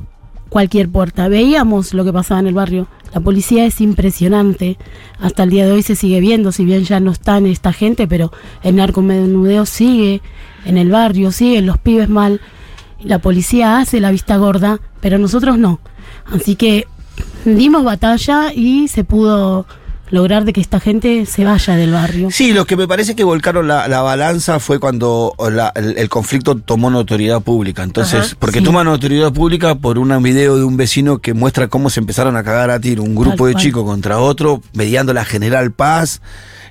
cualquier 0.48 0.88
puerta. 0.88 1.28
Veíamos 1.28 1.94
lo 1.94 2.04
que 2.04 2.12
pasaba 2.12 2.40
en 2.40 2.46
el 2.46 2.54
barrio. 2.54 2.86
La 3.12 3.20
policía 3.20 3.64
es 3.64 3.80
impresionante. 3.80 4.78
Hasta 5.18 5.42
el 5.42 5.50
día 5.50 5.66
de 5.66 5.72
hoy 5.72 5.82
se 5.82 5.96
sigue 5.96 6.20
viendo, 6.20 6.52
si 6.52 6.64
bien 6.64 6.84
ya 6.84 7.00
no 7.00 7.10
está 7.10 7.38
en 7.38 7.46
esta 7.46 7.72
gente, 7.72 8.06
pero 8.06 8.32
el 8.62 8.76
narcomenudeo 8.76 9.66
sigue 9.66 10.20
en 10.64 10.76
el 10.76 10.90
barrio, 10.90 11.32
siguen 11.32 11.66
los 11.66 11.78
pibes 11.78 12.08
mal. 12.08 12.40
La 13.02 13.18
policía 13.18 13.78
hace 13.78 14.00
la 14.00 14.10
vista 14.10 14.36
gorda, 14.36 14.78
pero 15.00 15.18
nosotros 15.18 15.58
no. 15.58 15.80
Así 16.26 16.54
que 16.56 16.86
dimos 17.44 17.84
batalla 17.84 18.52
y 18.52 18.88
se 18.88 19.04
pudo 19.04 19.66
lograr 20.10 20.44
de 20.44 20.52
que 20.52 20.60
esta 20.60 20.78
gente 20.80 21.26
se 21.26 21.44
vaya 21.44 21.74
del 21.76 21.92
barrio. 21.92 22.30
Sí, 22.30 22.52
lo 22.52 22.64
que 22.66 22.76
me 22.76 22.86
parece 22.86 23.16
que 23.16 23.24
volcaron 23.24 23.66
la, 23.68 23.88
la 23.88 24.02
balanza 24.02 24.60
fue 24.60 24.78
cuando 24.78 25.34
la- 25.50 25.72
el, 25.74 25.98
el 25.98 26.08
conflicto 26.08 26.56
tomó 26.56 26.90
notoriedad 26.90 27.40
pública. 27.40 27.82
Entonces, 27.82 28.20
Ajá, 28.26 28.36
porque 28.38 28.60
sí. 28.60 28.64
toma 28.64 28.84
notoriedad 28.84 29.32
pública 29.32 29.74
por 29.74 29.98
un 29.98 30.22
video 30.22 30.56
de 30.56 30.64
un 30.64 30.76
vecino 30.76 31.18
que 31.18 31.34
muestra 31.34 31.68
cómo 31.68 31.90
se 31.90 32.00
empezaron 32.00 32.36
a 32.36 32.44
cagar 32.44 32.70
a 32.70 32.80
tiro 32.80 33.02
un 33.02 33.14
grupo 33.14 33.44
Tal 33.46 33.54
de 33.54 33.60
chicos 33.60 33.84
contra 33.84 34.18
otro, 34.18 34.62
mediando 34.74 35.12
la 35.12 35.24
General 35.24 35.72
Paz, 35.72 36.20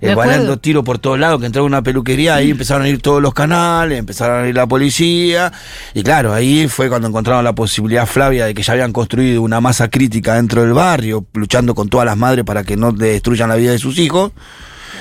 Me 0.01 0.09
eh, 0.09 0.11
acuerdo. 0.11 0.31
balando 0.31 0.57
tiro 0.59 0.83
por 0.83 0.99
todos 0.99 1.19
lados, 1.19 1.39
que 1.39 1.45
entraba 1.45 1.65
una 1.65 1.81
peluquería, 1.81 2.35
ahí 2.35 2.51
empezaron 2.51 2.83
a 2.83 2.89
ir 2.89 3.01
todos 3.01 3.21
los 3.21 3.33
canales, 3.33 3.99
empezaron 3.99 4.43
a 4.45 4.47
ir 4.47 4.55
la 4.55 4.67
policía, 4.67 5.51
y 5.93 6.03
claro, 6.03 6.33
ahí 6.33 6.67
fue 6.67 6.89
cuando 6.89 7.07
encontraron 7.07 7.43
la 7.43 7.53
posibilidad, 7.53 8.05
Flavia, 8.05 8.45
de 8.45 8.53
que 8.53 8.63
ya 8.63 8.73
habían 8.73 8.91
construido 8.91 9.41
una 9.41 9.61
masa 9.61 9.89
crítica 9.89 10.35
dentro 10.35 10.61
del 10.61 10.73
barrio, 10.73 11.25
luchando 11.33 11.75
con 11.75 11.89
todas 11.89 12.05
las 12.05 12.17
madres 12.17 12.43
para 12.45 12.63
que 12.63 12.75
no 12.77 12.91
destruyan 12.91 13.49
la 13.49 13.55
vida 13.55 13.71
de 13.71 13.79
sus 13.79 13.97
hijos 13.99 14.31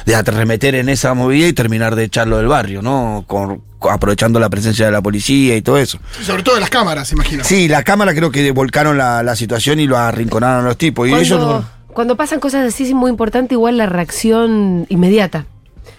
de 0.07 0.15
arremeter 0.15 0.75
en 0.75 0.89
esa 0.91 1.15
movida 1.15 1.47
y 1.47 1.53
terminar 1.55 1.95
de 1.95 2.05
echarlo 2.05 2.37
del 2.37 2.47
barrio, 2.49 2.83
¿no? 2.83 3.25
Con- 3.27 3.63
con- 3.79 3.93
aprovechando 3.93 4.39
la 4.39 4.51
presencia 4.51 4.85
de 4.87 4.93
la 4.93 5.01
policía 5.01 5.57
y 5.57 5.63
todo 5.63 5.79
eso. 5.79 5.99
Sobre 6.23 6.43
todo 6.43 6.57
de 6.57 6.61
las 6.61 6.69
cámaras, 6.69 7.11
imagino. 7.13 7.43
Sí, 7.45 7.69
la 7.69 7.83
cámara 7.85 8.15
creo 8.15 8.31
que 8.31 8.51
volcaron 8.51 8.99
la, 8.99 9.23
la 9.23 9.35
situación 9.37 9.81
y 9.81 9.87
lo 9.87 9.97
arrinconaron 9.97 10.65
a 10.65 10.69
los 10.69 10.77
tipos. 10.77 11.09
Y 11.09 11.15
ellos 11.15 11.65
Cuando, 11.95 12.17
pasan 12.17 12.41
cosas 12.41 12.67
así 12.67 12.83
es 12.85 12.93
muy 12.93 13.11
importante 13.11 13.55
igual 13.55 13.77
la 13.77 13.87
reacción 13.87 14.85
inmediata 14.89 15.47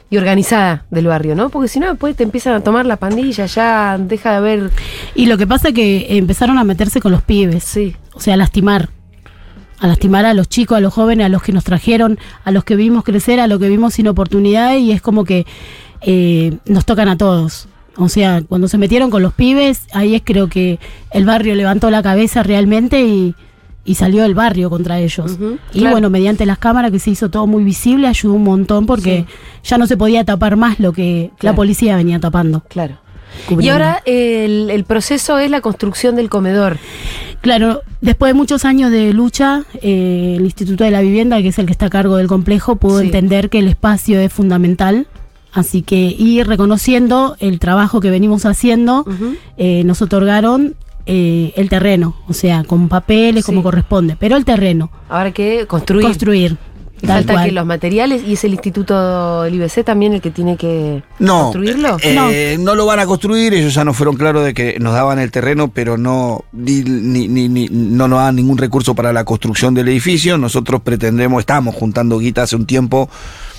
y 0.10 0.17
organizada 0.17 0.86
del 0.91 1.08
barrio, 1.08 1.36
¿no? 1.36 1.49
Porque 1.49 1.69
si 1.69 1.79
no 1.79 1.89
después 1.89 2.15
te 2.15 2.23
empiezan 2.23 2.53
a 2.53 2.60
tomar 2.60 2.86
la 2.86 2.97
pandilla, 2.97 3.45
ya 3.45 3.97
deja 3.97 4.31
de 4.31 4.36
haber... 4.36 4.71
Y 5.15 5.25
lo 5.25 5.38
que 5.38 5.47
pasa 5.47 5.69
es 5.69 5.73
que 5.73 6.17
empezaron 6.17 6.58
a 6.58 6.63
meterse 6.63 6.99
con 6.99 7.12
los 7.12 7.21
pibes. 7.21 7.63
Sí. 7.63 7.95
O 8.13 8.19
sea, 8.19 8.36
a 8.36 8.38
lastimar. 8.38 8.89
A 9.79 9.88
lastimar 9.88 10.25
a 10.25 10.34
los 10.34 10.47
chicos, 10.47 10.77
a 10.77 10.81
los 10.81 10.93
jóvenes, 10.93 11.25
a 11.25 11.29
los 11.29 11.41
que 11.41 11.53
nos 11.53 11.63
trajeron, 11.63 12.19
a 12.43 12.51
los 12.51 12.63
que 12.63 12.75
vimos 12.75 13.03
crecer, 13.03 13.39
a 13.39 13.47
los 13.47 13.60
que 13.60 13.69
vimos 13.69 13.93
sin 13.93 14.08
oportunidad 14.08 14.75
y 14.75 14.91
es 14.91 15.01
como 15.01 15.23
que 15.23 15.45
eh, 16.01 16.58
nos 16.65 16.86
tocan 16.86 17.08
a 17.08 17.17
todos. 17.17 17.67
O 17.97 18.10
sea, 18.10 18.43
cuando 18.47 18.67
se 18.67 18.77
metieron 18.77 19.10
con 19.10 19.23
los 19.23 19.34
pibes, 19.34 19.88
ahí 19.93 20.15
es 20.15 20.21
creo 20.23 20.49
que 20.49 20.79
el 21.12 21.25
barrio 21.25 21.55
levantó 21.55 21.89
la 21.89 22.03
cabeza 22.03 22.43
realmente 22.43 23.01
y, 23.01 23.34
y 23.86 23.95
salió 23.95 24.26
el 24.26 24.34
barrio 24.34 24.69
contra 24.69 25.00
ellos. 25.00 25.38
Y 25.71 25.80
claro. 25.80 25.91
bueno, 25.93 26.10
mediante 26.10 26.45
las 26.45 26.58
cámaras 26.58 26.91
que 26.91 27.00
se 27.00 27.12
hizo 27.12 27.30
todo 27.30 27.45
muy 27.48 27.63
visible, 27.63 28.08
ayudó 28.08 28.34
un 28.34 28.43
montón 28.43 28.86
porque 28.88 29.26
ya 29.63 29.78
no 29.78 29.86
se 29.88 29.95
podía 29.95 30.26
tapar 30.26 30.56
más 30.58 30.80
lo 30.80 30.91
que 30.91 31.32
la 31.41 31.54
policía 31.56 31.95
venía 31.95 32.19
tapando. 32.19 32.62
Claro. 32.67 32.98
Y 33.60 33.67
ahora 33.69 34.02
el, 34.06 34.69
el 34.71 34.86
proceso 34.86 35.38
es 35.39 35.52
la 35.52 35.62
construcción 35.62 36.15
del 36.15 36.30
comedor. 36.30 36.78
Claro, 37.41 37.82
después 38.02 38.32
de 38.32 38.34
muchos 38.34 38.65
años 38.65 38.89
de 38.91 39.13
lucha, 39.13 39.63
eh, 39.82 40.36
el 40.38 40.45
Instituto 40.45 40.84
de 40.84 40.89
la 40.91 41.02
Vivienda, 41.02 41.39
que 41.41 41.50
es 41.50 41.60
el 41.60 41.65
que 41.67 41.74
está 41.74 41.88
a 41.88 41.89
cargo 41.89 42.15
del 42.15 42.28
complejo, 42.28 42.78
pudo 42.78 43.02
Sí. 43.02 43.06
entender 43.08 43.50
que 43.50 43.60
el 43.60 43.67
espacio 43.67 44.19
es 44.19 44.32
fundamental. 44.34 45.06
Así 45.54 45.84
que, 45.84 46.15
y 46.17 46.43
reconociendo 46.43 47.38
el 47.39 47.60
trabajo 47.60 48.02
que 48.02 48.10
venimos 48.10 48.45
haciendo, 48.45 49.06
eh, 49.58 49.84
nos 49.86 50.02
otorgaron 50.02 50.76
eh, 51.06 51.54
el 51.56 51.70
terreno, 51.70 52.15
o 52.28 52.34
sea, 52.34 52.63
con 52.63 52.88
papeles, 52.89 53.46
Sí. 53.46 53.52
como 53.52 53.62
corresponde, 53.63 54.15
pero 54.20 54.38
el 54.38 54.46
terreno, 54.46 54.89
Ahora 55.10 55.32
que 55.32 55.65
construir. 55.68 56.06
construir. 56.06 56.58
Falta 57.06 57.34
cual. 57.34 57.46
que 57.46 57.52
los 57.52 57.65
materiales 57.68 58.24
y 58.26 58.34
es 58.34 58.44
el 58.46 58.54
instituto 58.54 59.44
del 59.44 59.54
IBC 59.56 59.84
también 59.84 60.13
el 60.13 60.22
que 60.22 60.32
tiene 60.32 60.56
que 60.58 61.04
no, 61.20 61.44
construirlo. 61.44 61.98
eh, 62.02 62.58
no. 62.60 62.74
lo 62.74 62.86
van 62.88 63.00
a 63.00 63.06
construir, 63.06 63.54
ellos 63.54 63.74
ya 63.76 63.84
no 63.84 63.94
fueron 63.94 64.15
claros 64.15 64.44
de 64.46 64.54
que 64.56 64.80
nos 64.80 64.94
daban 64.94 65.20
el 65.20 65.30
terreno, 65.30 65.68
pero 65.68 65.98
no, 65.98 66.46
ni, 66.54 66.82
ni- 66.84 67.28
ni- 67.28 67.50
ni- 67.50 67.68
no 67.70 68.08
nos 68.08 68.20
dan 68.20 68.38
ningún 68.38 68.58
recurso 68.58 68.96
para 68.96 69.13
la 69.13 69.24
construcción 69.26 69.76
del 69.76 69.89
edificio. 69.89 70.38
Nosotros 70.39 70.82
pretendemos, 70.82 71.41
estamos 71.41 71.76
juntando 71.76 72.18
guita 72.18 72.44
hace 72.44 72.56
un 72.56 72.65
tiempo, 72.65 73.08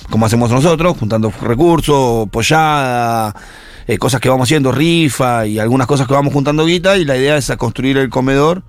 como 0.09 0.25
hacemos 0.25 0.49
nosotros, 0.51 0.97
juntando 0.97 1.31
recursos, 1.41 2.27
pollada, 2.29 3.33
eh, 3.87 3.97
cosas 3.97 4.21
que 4.21 4.29
vamos 4.29 4.47
haciendo, 4.47 4.71
rifa 4.71 5.47
y 5.47 5.59
algunas 5.59 5.87
cosas 5.87 6.07
que 6.07 6.13
vamos 6.13 6.33
juntando 6.33 6.65
guita, 6.65 6.97
y 6.97 7.05
la 7.05 7.17
idea 7.17 7.37
es 7.37 7.49
a 7.49 7.57
construir 7.57 7.97
el 7.97 8.09
comedor 8.09 8.63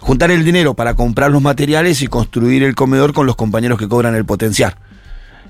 juntar 0.00 0.30
el 0.30 0.44
dinero 0.44 0.74
para 0.74 0.94
comprar 0.94 1.30
los 1.30 1.42
materiales 1.42 2.02
y 2.02 2.08
construir 2.08 2.62
el 2.62 2.74
comedor 2.74 3.12
con 3.12 3.26
los 3.26 3.36
compañeros 3.36 3.78
que 3.78 3.88
cobran 3.88 4.14
el 4.14 4.24
potencial. 4.24 4.76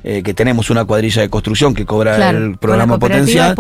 Eh, 0.04 0.24
que 0.24 0.34
tenemos 0.34 0.68
una 0.68 0.84
cuadrilla 0.84 1.22
de 1.22 1.28
construcción 1.28 1.74
que 1.74 1.86
cobra 1.86 2.16
Claro, 2.16 2.38
el 2.38 2.56
programa 2.58 2.98
potencial. 2.98 3.54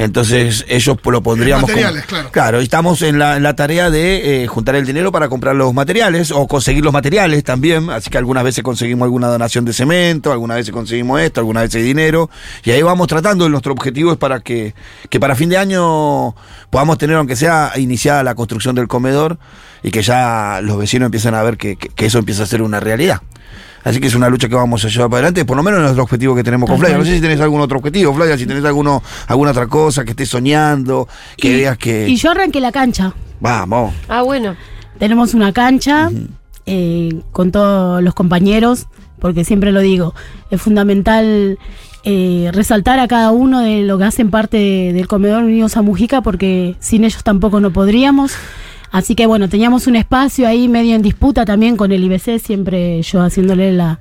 Entonces 0.00 0.64
ellos 0.68 0.96
lo 1.04 1.22
pondríamos 1.22 1.62
como- 1.62 1.74
materiales, 1.76 2.04
claro. 2.06 2.30
Claro, 2.32 2.60
y 2.60 2.64
estamos 2.64 3.02
en 3.02 3.20
la, 3.20 3.36
en 3.36 3.44
la 3.44 3.54
tarea 3.54 3.88
de 3.88 4.42
eh, 4.42 4.46
juntar 4.48 4.74
el 4.74 4.84
dinero 4.84 5.12
para 5.12 5.28
comprar 5.28 5.54
los 5.54 5.72
materiales 5.72 6.32
o 6.32 6.48
conseguir 6.48 6.82
los 6.82 6.92
materiales 6.92 7.44
también. 7.44 7.88
Así 7.90 8.10
que 8.10 8.18
algunas 8.18 8.42
veces 8.42 8.64
conseguimos 8.64 9.06
alguna 9.06 9.28
donación 9.28 9.64
de 9.64 9.72
cemento, 9.72 10.32
algunas 10.32 10.56
veces 10.56 10.72
conseguimos 10.72 11.20
esto, 11.20 11.38
algunas 11.40 11.62
veces 11.62 11.84
dinero. 11.84 12.30
Y 12.64 12.72
ahí 12.72 12.82
vamos 12.82 13.06
tratando. 13.06 13.48
Nuestro 13.48 13.72
objetivo 13.72 14.10
es 14.10 14.18
para 14.18 14.40
que, 14.40 14.74
que 15.08 15.20
para 15.20 15.36
fin 15.36 15.50
de 15.50 15.56
año 15.58 16.34
podamos 16.70 16.98
tener, 16.98 17.14
aunque 17.16 17.36
sea 17.36 17.70
iniciada 17.76 18.24
la 18.24 18.34
construcción 18.34 18.74
del 18.74 18.88
comedor 18.88 19.38
y 19.84 19.92
que 19.92 20.02
ya 20.02 20.58
los 20.62 20.78
vecinos 20.78 21.06
empiecen 21.06 21.34
a 21.34 21.42
ver 21.44 21.56
que, 21.56 21.76
que- 21.76 21.90
que 21.90 22.06
eso 22.06 22.18
empieza 22.18 22.42
a 22.42 22.46
ser 22.46 22.60
una 22.62 22.80
realidad. 22.80 23.20
Así 23.86 24.00
que 24.00 24.08
es 24.08 24.14
una 24.16 24.28
lucha 24.28 24.48
que 24.48 24.56
vamos 24.56 24.84
a 24.84 24.88
llevar 24.88 25.08
para 25.08 25.18
adelante, 25.20 25.44
por 25.44 25.56
lo 25.56 25.62
menos 25.62 25.78
es 25.78 25.82
nuestro 25.84 26.02
objetivo 26.02 26.34
que 26.34 26.42
tenemos 26.42 26.68
con 26.68 26.76
Flavia. 26.78 26.98
No 26.98 27.04
sé 27.04 27.14
si 27.14 27.20
tenés 27.20 27.40
algún 27.40 27.60
otro 27.60 27.78
objetivo, 27.78 28.12
Flavia, 28.12 28.36
si 28.36 28.44
tenés 28.44 28.64
alguno, 28.64 29.00
alguna 29.28 29.52
otra 29.52 29.68
cosa 29.68 30.04
que 30.04 30.10
estés 30.10 30.28
soñando, 30.28 31.06
que 31.36 31.48
y, 31.52 31.56
veas 31.58 31.78
que. 31.78 32.08
y 32.08 32.16
yo 32.16 32.32
arranqué 32.32 32.60
la 32.60 32.72
cancha. 32.72 33.14
Vamos. 33.40 33.94
Ah, 34.08 34.22
bueno. 34.22 34.56
Tenemos 34.98 35.34
una 35.34 35.52
cancha 35.52 36.10
eh, 36.66 37.14
con 37.30 37.52
todos 37.52 38.02
los 38.02 38.12
compañeros, 38.14 38.86
porque 39.20 39.44
siempre 39.44 39.70
lo 39.70 39.78
digo, 39.80 40.14
es 40.50 40.60
fundamental 40.60 41.56
eh, 42.02 42.50
resaltar 42.52 42.98
a 42.98 43.06
cada 43.06 43.30
uno 43.30 43.60
de 43.60 43.82
lo 43.82 43.98
que 43.98 44.04
hacen 44.04 44.30
parte 44.30 44.56
de- 44.56 44.92
del 44.94 45.06
comedor 45.06 45.44
Unidos 45.44 45.76
a 45.76 45.82
Mujica, 45.82 46.22
porque 46.22 46.74
sin 46.80 47.04
ellos 47.04 47.22
tampoco 47.22 47.60
no 47.60 47.72
podríamos. 47.72 48.32
Así 48.90 49.14
que 49.14 49.26
bueno, 49.26 49.48
teníamos 49.48 49.86
un 49.86 49.96
espacio 49.96 50.46
ahí 50.48 50.68
medio 50.68 50.94
en 50.94 51.02
disputa 51.02 51.44
también 51.44 51.76
con 51.76 51.92
el 51.92 52.02
IBC, 52.04 52.38
siempre 52.38 53.02
yo 53.02 53.20
haciéndole 53.22 53.72
la, 53.72 53.98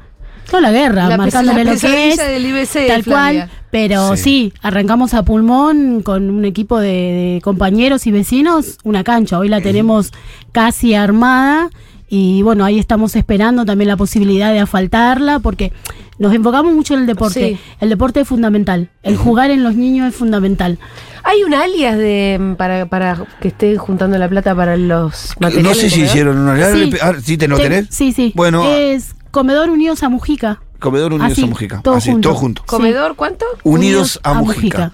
no 0.53 0.59
la 0.61 0.71
guerra, 0.71 1.09
La 1.09 1.17
marcándole 1.17 1.63
la 1.63 1.73
lo 1.73 1.79
que 1.79 2.09
es, 2.09 2.17
del 2.17 2.45
IBC, 2.45 2.87
tal 2.87 3.03
Flavia. 3.03 3.45
cual. 3.47 3.49
Pero 3.71 4.15
Sí. 4.15 4.23
sí. 4.23 4.53
arrancamos 4.61 5.13
a 5.13 5.23
pulmón 5.23 6.01
con 6.01 6.29
un 6.29 6.45
equipo 6.45 6.79
de, 6.79 6.87
de 7.35 7.41
compañeros 7.43 8.07
y 8.07 8.11
vecinos, 8.11 8.77
una 8.83 9.03
cancha. 9.03 9.37
Hoy 9.39 9.49
la 9.49 9.59
tenemos 9.59 10.11
casi 10.53 10.93
armada 10.93 11.69
y 12.07 12.41
bueno, 12.43 12.63
ahí 12.63 12.79
estamos 12.79 13.15
esperando 13.15 13.65
también 13.65 13.87
la 13.89 13.97
posibilidad 13.97 14.53
de 14.53 14.59
asfaltarla 14.59 15.39
porque 15.39 15.73
nos 16.19 16.33
enfocamos 16.33 16.73
mucho 16.73 16.93
en 16.93 17.01
el 17.01 17.05
deporte. 17.05 17.39
Sí. 17.55 17.59
El 17.79 17.89
deporte 17.89 18.21
es 18.21 18.27
fundamental, 18.27 18.89
el 19.03 19.17
jugar 19.17 19.51
en 19.51 19.63
los 19.63 19.75
niños 19.75 20.07
es 20.09 20.15
fundamental. 20.15 20.77
Hay 21.23 21.43
un 21.43 21.53
alias 21.53 21.97
de 21.97 22.55
para, 22.57 22.85
para 22.85 23.25
que 23.41 23.47
esté 23.47 23.77
juntando 23.77 24.17
la 24.17 24.29
plata 24.29 24.55
para 24.55 24.77
los 24.77 25.33
materiales. 25.39 25.63
No 25.63 25.73
sé 25.73 25.89
si 25.89 26.01
hicieron 26.03 26.37
una. 26.37 26.71
Sí. 26.71 26.91
Ah, 27.01 27.13
¿Sí 27.21 27.37
te 27.37 27.47
lo 27.47 27.57
Te- 27.57 27.63
tenés? 27.63 27.87
Sí, 27.89 28.11
sí. 28.13 28.31
Bueno, 28.35 28.63
es 28.69 29.15
Comedor 29.31 29.69
Unidos 29.69 30.03
a 30.03 30.09
Mujica. 30.09 30.61
Comedor 30.79 31.13
Unidos 31.13 31.31
Así, 31.31 31.43
a 31.43 31.47
Mujica. 31.47 31.81
todo 31.81 31.95
Así, 31.95 32.11
junto. 32.11 32.29
todo 32.29 32.37
junto. 32.37 32.63
¿Comedor 32.65 33.15
cuánto? 33.15 33.45
Unidos 33.63 34.17
Unidos 34.17 34.19
a 34.23 34.29
a 34.31 34.33
Mujica. 34.35 34.91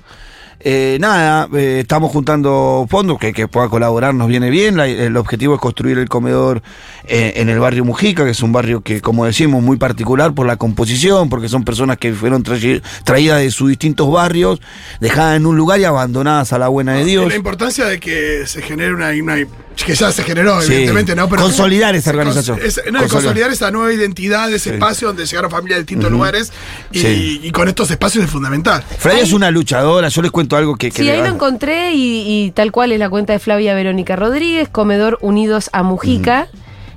Eh, 0.63 0.97
nada, 1.00 1.47
eh, 1.54 1.80
estamos 1.82 2.12
juntando 2.12 2.86
fondos 2.89 3.17
que, 3.17 3.34
que 3.34 3.47
pueda 3.47 3.67
colaborar, 3.69 4.13
nos 4.13 4.28
viene 4.28 4.50
bien. 4.50 4.78
La- 4.78 4.88
el 4.88 5.17
objetivo 5.17 5.56
es 5.56 5.62
construir 5.62 5.97
el 5.97 6.08
comedor 6.08 6.62
eh, 7.06 7.34
en 7.38 7.50
el 7.50 7.60
barrio 7.60 7.84
Mujica, 7.84 8.24
que 8.26 8.32
es 8.32 8.43
un 8.43 8.52
barrio 8.52 8.82
que, 8.82 9.02
como 9.02 9.26
decimos, 9.26 9.63
muy 9.63 9.78
particular 9.78 10.34
por 10.34 10.45
la 10.45 10.58
composición, 10.58 11.30
porque 11.30 11.50
son 11.50 11.63
personas 11.63 11.97
que 11.97 12.13
fueron 12.13 12.43
traídas 12.43 13.39
de 13.39 13.52
sus 13.52 13.69
distintos 13.69 14.12
barrios, 14.12 14.62
dejadas 15.00 15.38
en 15.38 15.45
un 15.45 15.58
lugar 15.58 15.80
y 15.80 15.86
abandonadas 15.86 16.54
a 16.54 16.60
la 16.60 16.67
buena 16.67 16.93
de 16.93 17.06
Dios. 17.06 17.28
La 17.28 17.36
importancia 17.36 17.86
de 17.86 18.00
que 18.00 18.43
se 18.45 18.62
genere 18.62 18.93
una, 18.93 19.10
una- 19.10 19.47
que 19.84 19.96
ya 19.96 20.12
se 20.12 20.24
generó, 20.24 20.62
Sí. 20.62 20.67
evidentemente, 20.74 21.15
¿no? 21.15 21.28
Consolidar 21.30 21.96
esa 21.96 22.10
organización. 22.12 22.60
es- 22.63 22.78
no, 22.78 23.00
Consolidar. 23.00 23.10
consolidar 23.10 23.52
esa 23.52 23.72
nueva 23.72 23.91
identidad 23.94 24.50
de 24.50 24.56
ese 24.58 24.70
Sí. 24.70 24.76
espacio 24.76 25.08
donde 25.08 25.26
llegaron 25.26 25.50
familias 25.52 25.78
de 25.78 25.84
distintos 25.84 26.12
lugares 26.12 26.52
y, 26.91 27.00
Sí. 27.00 27.39
y 27.44 27.52
con 27.52 27.67
estos 27.67 27.89
espacios 27.91 28.24
es 28.26 28.30
fundamental. 28.32 28.84
Flavia 28.98 29.24
es 29.24 29.34
una 29.34 29.52
luchadora, 29.52 30.08
yo 30.10 30.22
les 30.22 30.32
cuento 30.32 30.56
algo 30.58 30.76
que... 30.76 30.91
que 30.91 31.02
Sí, 31.04 31.10
ahí 31.10 31.20
lo 31.20 31.28
encontré 31.28 31.94
y, 31.94 32.24
y 32.46 32.52
tal 32.52 32.72
cual 32.72 32.91
es 32.91 33.00
la 33.00 33.10
cuenta 33.10 33.34
de 33.34 33.39
Flavia 33.39 33.74
Verónica 33.74 34.15
Rodríguez, 34.15 34.70
Comedor 34.70 35.17
Unidos 35.22 35.70
a 35.74 35.84
Mujica. 35.84 36.48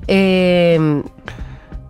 Eh, 0.07 1.03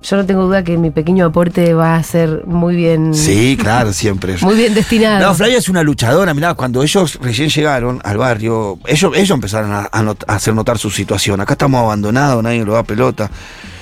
yo 0.05 0.17
no 0.19 0.27
tengo 0.27 0.43
duda 0.45 0.63
que 0.63 0.77
mi 0.77 0.91
pequeño 0.91 1.25
aporte 1.27 1.73
va 1.75 1.97
a 1.97 2.03
ser 2.03 2.43
muy 2.47 2.77
bien, 2.77 3.15
Sí, 3.15 3.57
claro, 3.59 3.93
siempre. 3.93 4.37
muy 4.43 4.55
bien 4.55 4.75
destinado. 4.75 5.27
No, 5.27 5.35
Flavia 5.35 5.59
es 5.59 5.69
una 5.69 5.83
luchadora, 5.83 6.35
mirá, 6.35 6.55
cuando 6.55 6.83
ellos 6.83 7.19
recién 7.23 7.49
llegaron 7.49 8.01
al 8.05 8.19
barrio, 8.19 8.79
ellos, 8.87 9.13
ellos 9.17 9.31
empezaron 9.31 9.73
a, 9.73 9.89
a 9.91 10.03
not- 10.03 10.25
a 10.29 10.35
hacer 10.35 10.55
notar 10.55 10.79
su 10.79 10.91
situación. 10.91 11.41
Acá 11.41 11.55
estamos 11.55 11.81
abandonados, 11.83 12.43
nadie 12.43 12.65
lo 12.65 12.75
da 12.75 12.83
pelota. 12.83 13.31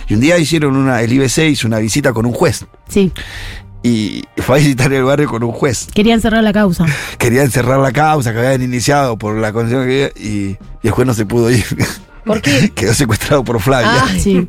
Y 0.08 0.14
un 0.14 0.20
día 0.20 0.38
hicieron 0.38 0.76
una, 0.76 1.00
el 1.02 1.12
IBC 1.12 1.38
hizo 1.50 1.66
una 1.66 1.78
visita 1.78 2.12
con 2.12 2.26
un 2.26 2.32
juez. 2.32 2.66
Sí, 2.88 3.11
Y 3.82 4.24
fue 4.38 4.56
a 4.56 4.58
visitar 4.58 4.92
el 4.92 5.02
barrio 5.04 5.28
con 5.28 5.42
un 5.42 5.50
juez. 5.52 5.88
querían 5.92 6.20
cerrar 6.20 6.44
la 6.44 6.52
causa. 6.52 6.87
Querían 7.18 7.50
cerrar 7.50 7.80
la 7.80 7.90
causa 7.92 8.32
que 8.32 8.38
habían 8.38 8.62
iniciado 8.62 9.16
por 9.16 9.35
la 9.37 9.52
condición 9.52 9.85
que 9.87 10.04
había, 10.14 10.22
y, 10.30 10.56
y 10.82 10.87
el 10.87 10.90
juez 10.92 11.06
no 11.06 11.14
se 11.14 11.26
pudo 11.26 11.50
ir. 11.50 11.64
¿Por 12.24 12.40
qué? 12.40 12.70
Quedó 12.74 12.94
secuestrado 12.94 13.44
por 13.44 13.61
Flavia. 13.61 13.90
Ah. 14.04 14.08
Sí, 14.18 14.48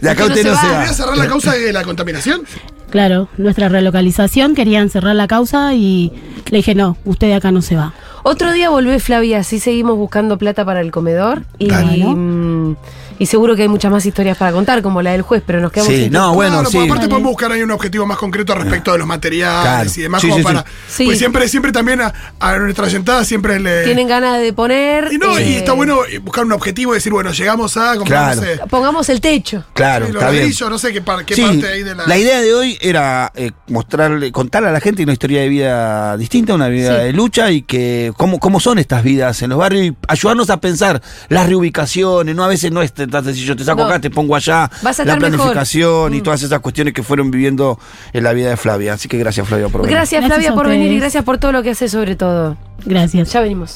de 0.00 0.10
acá 0.10 0.24
¿por 0.24 0.32
qué 0.34 0.40
usted 0.40 0.50
no 0.52 0.60
se 0.60 0.66
va? 0.66 0.72
va. 0.72 0.78
¿Quería 0.80 0.94
cerrar 0.94 1.16
la 1.16 1.28
causa 1.28 1.52
de 1.52 1.72
la 1.72 1.82
contaminación? 1.84 2.42
claro, 2.90 3.28
nuestra 3.36 3.68
relocalización, 3.68 4.56
querían 4.56 4.90
cerrar 4.90 5.14
la 5.14 5.28
causa 5.28 5.74
y 5.74 6.12
le 6.50 6.56
dije, 6.58 6.74
no, 6.74 6.96
usted 7.04 7.28
de 7.28 7.34
acá 7.34 7.52
no 7.52 7.62
se 7.62 7.76
va. 7.76 7.94
Otro 8.24 8.52
día 8.52 8.68
volvé 8.68 8.98
Flavia, 8.98 9.38
así 9.38 9.60
seguimos 9.60 9.96
buscando 9.96 10.38
plata 10.38 10.64
para 10.64 10.80
el 10.80 10.90
comedor 10.90 11.44
y, 11.58 11.68
Dale. 11.68 12.04
mm, 12.04 12.76
y 13.20 13.26
seguro 13.26 13.54
que 13.54 13.62
hay 13.62 13.68
muchas 13.68 13.92
más 13.92 14.04
historias 14.04 14.36
para 14.36 14.50
contar, 14.50 14.82
como 14.82 15.00
la 15.02 15.12
del 15.12 15.22
juez, 15.22 15.42
pero 15.46 15.60
nos 15.60 15.70
quedamos 15.70 15.92
Sí, 15.94 16.04
sin 16.04 16.12
no, 16.12 16.18
tiempo. 16.20 16.34
bueno, 16.34 16.54
Claro, 16.54 16.70
sí. 16.70 16.76
aparte 16.78 16.94
Vale. 16.94 17.08
podemos 17.10 17.30
buscar 17.30 17.52
ahí 17.52 17.62
un 17.62 17.70
objetivo 17.70 18.06
más 18.06 18.16
concreto 18.18 18.54
respecto 18.54 18.90
de 18.92 18.98
los 18.98 19.06
materiales 19.06 19.62
Claro. 19.62 19.90
y 19.94 20.02
demás, 20.02 20.22
Sí, 20.22 20.28
como 20.30 20.42
para. 20.42 20.64
Sí. 20.88 21.04
Pues 21.04 21.18
siempre, 21.18 21.46
siempre 21.48 21.70
también 21.70 22.00
a, 22.00 22.12
a 22.40 22.56
nuestra 22.58 22.90
sentada 22.90 23.24
siempre 23.24 23.60
le. 23.60 23.84
Tienen 23.84 24.08
ganas 24.08 24.40
de 24.40 24.52
poner. 24.52 25.12
y 25.12 25.18
no, 25.18 25.38
y 25.38 25.42
eh, 25.42 25.58
está 25.58 25.72
bueno 25.74 25.98
buscar 26.22 26.44
un 26.44 26.52
objetivo 26.52 26.92
y 26.92 26.96
decir, 26.96 27.12
bueno, 27.12 27.30
llegamos 27.30 27.76
a 27.76 27.92
como 27.92 28.06
Claro. 28.06 28.36
no 28.36 28.42
sé, 28.42 28.60
Pongamos 28.68 29.08
el 29.10 29.20
techo. 29.20 29.64
Claro, 29.74 30.06
sí, 30.06 30.12
los 30.12 30.22
está 30.22 30.30
bien. 30.32 30.42
ladrillos, 30.44 30.70
no 30.70 30.78
sé 30.78 30.92
qué, 30.92 31.00
par- 31.02 31.24
qué 31.24 31.34
Sí, 31.34 31.42
parte 31.42 31.68
ahí 31.68 31.82
de 31.82 31.94
la. 31.94 32.06
la 32.06 32.18
idea 32.18 32.40
de 32.40 32.54
hoy 32.54 32.78
era 32.80 33.30
eh, 33.34 33.52
mostrarle, 33.68 34.32
contarle 34.32 34.68
a 34.70 34.72
la 34.72 34.80
gente 34.80 35.02
una 35.02 35.12
historia 35.12 35.42
de 35.42 35.48
vida 35.50 36.16
distinta, 36.16 36.54
una 36.54 36.68
vida 36.68 36.96
Sí. 36.98 37.04
de 37.04 37.12
lucha 37.12 37.50
y 37.50 37.62
que 37.62 38.12
cómo, 38.16 38.38
cómo 38.40 38.60
son 38.60 38.78
estas 38.78 39.02
vidas 39.02 39.42
en 39.42 39.50
los 39.50 39.58
barrios 39.58 39.86
y 39.86 39.96
ayudarnos 40.08 40.48
a 40.48 40.58
pensar 40.58 41.02
las 41.28 41.46
reubicaciones, 41.48 42.34
no 42.34 42.44
a 42.44 42.48
veces 42.48 42.72
no 42.72 42.80
es 43.10 43.12
tan 43.12 43.24
sencillo, 43.24 43.54
te 43.56 43.64
saco 43.64 43.82
No. 43.82 43.86
acá, 43.88 44.00
te 44.00 44.10
pongo 44.10 44.34
allá, 44.34 44.70
Vas 44.82 44.98
a 45.00 45.04
la 45.04 45.16
mejor. 45.16 45.30
planificación 45.30 46.14
y 46.14 46.20
Mm. 46.20 46.22
todas 46.22 46.42
esas 46.42 46.60
cuestiones 46.60 46.94
que 46.94 47.02
fueron 47.02 47.30
viviendo 47.30 47.78
en 48.12 48.24
la 48.24 48.32
vida 48.32 48.48
de 48.50 48.56
Flavia. 48.56 48.94
Así 48.94 49.08
que 49.08 49.18
gracias 49.18 49.46
Flavia 49.46 49.68
por 49.68 49.82
venir. 49.82 49.96
Gracias, 49.96 50.20
Gracias 50.22 50.38
Flavia 50.44 50.54
por 50.56 50.68
venir 50.68 50.90
y 50.92 50.98
gracias 50.98 51.24
por 51.24 51.38
todo 51.38 51.52
lo 51.52 51.62
que 51.62 51.70
hace 51.70 51.88
sobre 51.88 52.16
todo. 52.16 52.56
Gracias. 52.86 53.32
Ya 53.32 53.40
venimos. 53.42 53.68